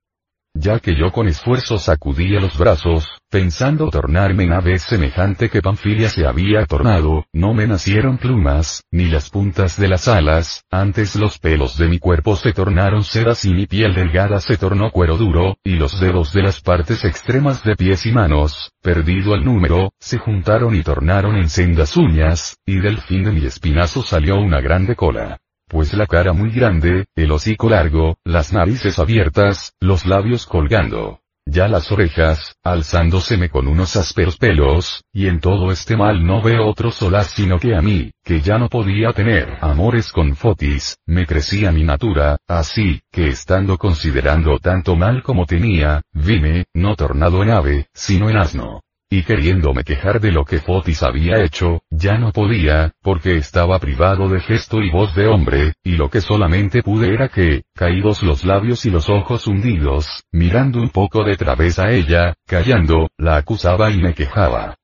ya 0.60 0.80
que 0.80 0.94
yo 0.94 1.12
con 1.12 1.28
esfuerzo 1.28 1.80
sacudía 1.80 2.42
los 2.42 2.58
brazos, 2.58 3.08
pensando 3.30 3.90
tornarme 3.90 4.44
en 4.44 4.52
ave 4.52 4.78
semejante 4.78 5.50
que 5.50 5.62
Panfilia 5.62 6.10
se 6.10 6.28
había 6.28 6.66
tornado, 6.66 7.26
no 7.32 7.54
me 7.54 7.66
nacieron 7.66 8.18
plumas, 8.18 8.84
ni 8.92 9.06
las 9.06 9.30
puntas 9.30 9.80
de 9.80 9.88
las 9.88 10.10
alas, 10.10 10.66
antes 10.70 11.16
los 11.16 11.40
pelos 11.40 11.78
de 11.78 11.88
mi 11.88 11.98
cuerpo 11.98 12.36
se 12.36 12.52
tornaron 12.52 13.04
sedas 13.04 13.46
y 13.46 13.54
mi 13.54 13.68
piel 13.68 13.94
delgada 13.94 14.42
se 14.42 14.58
tornó 14.58 14.92
cuero 14.92 15.16
duro, 15.16 15.58
y 15.64 15.76
los 15.76 15.98
dedos 16.02 16.34
de 16.34 16.44
las 16.44 16.60
partes 16.60 17.06
extremas 17.06 17.64
de 17.64 17.78
pies 17.78 18.06
y 18.06 18.12
manos, 18.12 18.74
perdido 18.82 19.36
el 19.36 19.46
número, 19.46 19.94
se 19.98 20.18
juntaron 20.18 20.76
y 20.76 20.84
tornaron 20.84 21.38
en 21.38 21.48
sendas 21.48 21.96
uñas, 21.96 22.58
y 22.66 22.80
del 22.82 22.98
fin 22.98 23.24
de 23.24 23.32
mi 23.32 23.46
espinazo 23.46 24.04
salió 24.04 24.36
una 24.36 24.60
grande 24.60 24.96
cola 24.96 25.40
pues 25.70 25.94
la 25.94 26.08
cara 26.08 26.34
muy 26.34 26.50
grande, 26.50 27.06
el 27.16 27.32
hocico 27.32 27.70
largo, 27.70 28.18
las 28.26 28.52
narices 28.52 28.98
abiertas, 29.00 29.74
los 29.80 30.06
labios 30.06 30.46
colgando. 30.46 31.22
Ya 31.46 31.68
las 31.68 31.92
orejas, 31.92 32.58
alzándoseme 32.64 33.50
con 33.50 33.68
unos 33.68 33.96
ásperos 33.96 34.38
pelos, 34.38 35.04
y 35.14 35.28
en 35.28 35.40
todo 35.40 35.72
este 35.72 35.96
mal 35.96 36.26
no 36.26 36.42
veo 36.42 36.68
otro 36.68 36.92
solaz 36.92 37.28
sino 37.28 37.60
que 37.60 37.76
a 37.76 37.82
mí, 37.82 38.12
que 38.24 38.42
ya 38.42 38.58
no 38.58 38.68
podía 38.68 39.14
tener 39.14 39.58
amores 39.62 40.12
con 40.12 40.36
Fotis, 40.36 40.98
me 41.08 41.26
crecía 41.26 41.72
mi 41.72 41.84
natura, 41.84 42.38
así, 42.48 43.02
que 43.12 43.30
estando 43.30 43.78
considerando 43.78 44.60
tanto 44.60 44.96
mal 44.96 45.24
como 45.24 45.46
tenía, 45.46 46.02
vime, 46.14 46.66
no 46.74 46.96
tornado 46.96 47.42
en 47.42 47.52
ave, 47.52 47.88
sino 47.94 48.30
en 48.30 48.38
asno. 48.38 48.82
Y 49.12 49.24
queriéndome 49.24 49.84
quejar 49.84 50.22
de 50.22 50.32
lo 50.32 50.46
que 50.46 50.60
Fotis 50.60 51.02
había 51.02 51.44
hecho, 51.44 51.82
ya 51.90 52.20
no 52.20 52.32
podía, 52.32 52.92
porque 53.02 53.38
estaba 53.38 53.80
privado 53.80 54.30
de 54.30 54.40
gesto 54.40 54.84
y 54.84 54.92
voz 54.92 55.16
de 55.16 55.26
hombre, 55.26 55.74
y 55.84 55.96
lo 55.96 56.12
que 56.12 56.22
solamente 56.22 56.84
pude 56.84 57.12
era 57.12 57.28
que, 57.28 57.64
caídos 57.74 58.22
los 58.22 58.46
labios 58.46 58.86
y 58.86 58.92
los 58.92 59.10
ojos 59.10 59.48
hundidos, 59.48 60.26
mirando 60.32 60.80
un 60.80 60.90
poco 60.90 61.24
de 61.24 61.38
través 61.38 61.80
a 61.80 61.90
ella, 61.90 62.36
callando, 62.46 63.08
la 63.18 63.38
acusaba 63.38 63.90
y 63.90 63.98
me 63.98 64.14
quejaba. 64.14 64.76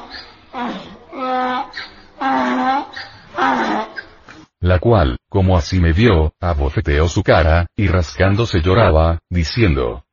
cual, 4.80 5.18
como 5.28 5.56
así 5.56 5.78
me 5.78 5.92
vio, 5.92 6.34
abofeteó 6.40 7.08
su 7.08 7.22
cara, 7.22 7.66
y 7.76 7.86
rascándose 7.86 8.60
lloraba, 8.60 9.20
diciendo. 9.30 10.04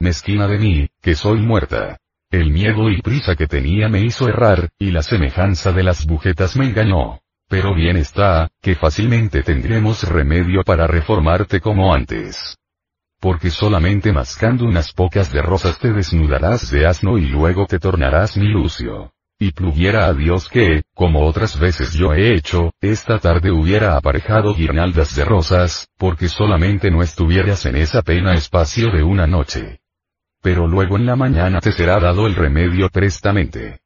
Mezquina 0.00 0.48
de 0.48 0.58
mí, 0.58 0.88
que 1.00 1.14
soy 1.14 1.40
muerta. 1.40 1.98
El 2.30 2.50
miedo 2.50 2.88
y 2.90 3.02
prisa 3.02 3.36
que 3.36 3.46
tenía 3.46 3.88
me 3.88 4.00
hizo 4.00 4.28
errar, 4.28 4.70
y 4.78 4.90
la 4.90 5.02
semejanza 5.02 5.72
de 5.72 5.82
las 5.82 6.06
bujetas 6.06 6.56
me 6.56 6.66
engañó. 6.66 7.20
Pero 7.48 7.74
bien 7.74 7.96
está, 7.96 8.48
que 8.62 8.76
fácilmente 8.76 9.42
tendremos 9.42 10.04
remedio 10.04 10.62
para 10.62 10.86
reformarte 10.86 11.60
como 11.60 11.92
antes. 11.92 12.56
Porque 13.18 13.50
solamente 13.50 14.12
mascando 14.12 14.64
unas 14.64 14.92
pocas 14.92 15.32
de 15.32 15.42
rosas 15.42 15.78
te 15.78 15.92
desnudarás 15.92 16.70
de 16.70 16.86
asno 16.86 17.18
y 17.18 17.26
luego 17.26 17.66
te 17.66 17.78
tornarás 17.78 18.36
mi 18.36 18.46
lucio. 18.46 19.12
Y 19.42 19.52
pluguiera 19.52 20.04
a 20.04 20.12
Dios 20.12 20.50
que, 20.50 20.82
como 20.94 21.26
otras 21.26 21.58
veces 21.58 21.94
yo 21.94 22.12
he 22.12 22.34
hecho, 22.34 22.74
esta 22.78 23.18
tarde 23.18 23.50
hubiera 23.50 23.96
aparejado 23.96 24.54
guirnaldas 24.54 25.16
de 25.16 25.24
rosas, 25.24 25.88
porque 25.96 26.28
solamente 26.28 26.90
no 26.90 27.02
estuvieras 27.02 27.64
en 27.64 27.76
esa 27.76 28.02
pena 28.02 28.34
espacio 28.34 28.90
de 28.92 29.02
una 29.02 29.26
noche. 29.26 29.80
Pero 30.42 30.66
luego 30.66 30.98
en 30.98 31.06
la 31.06 31.16
mañana 31.16 31.60
te 31.60 31.72
será 31.72 31.98
dado 31.98 32.26
el 32.26 32.34
remedio 32.34 32.90
prestamente. 32.90 33.80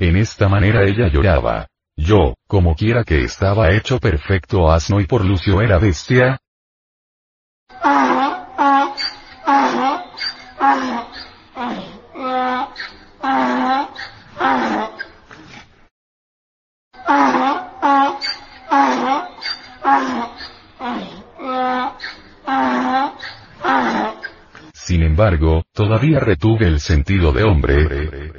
En 0.00 0.16
esta 0.16 0.48
manera 0.48 0.82
ella 0.82 1.06
lloraba. 1.06 1.68
Yo, 1.96 2.34
como 2.48 2.74
quiera 2.74 3.04
que 3.04 3.22
estaba 3.22 3.70
hecho 3.70 4.00
perfecto 4.00 4.68
asno 4.68 5.00
y 5.00 5.06
por 5.06 5.24
Lucio 5.24 5.62
era 5.62 5.78
bestia. 5.78 6.40
Sin 24.88 25.02
embargo, 25.02 25.64
todavía 25.74 26.18
retuve 26.18 26.66
el 26.66 26.80
sentido 26.80 27.30
de 27.30 27.44
hombre. 27.44 28.32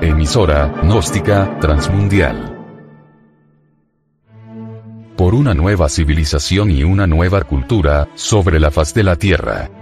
Emisora, 0.00 0.66
gnóstica, 0.82 1.60
transmundial. 1.60 2.58
Por 5.16 5.36
una 5.36 5.54
nueva 5.54 5.88
civilización 5.88 6.72
y 6.72 6.82
una 6.82 7.06
nueva 7.06 7.42
cultura, 7.42 8.08
sobre 8.16 8.58
la 8.58 8.72
faz 8.72 8.92
de 8.94 9.04
la 9.04 9.14
Tierra. 9.14 9.81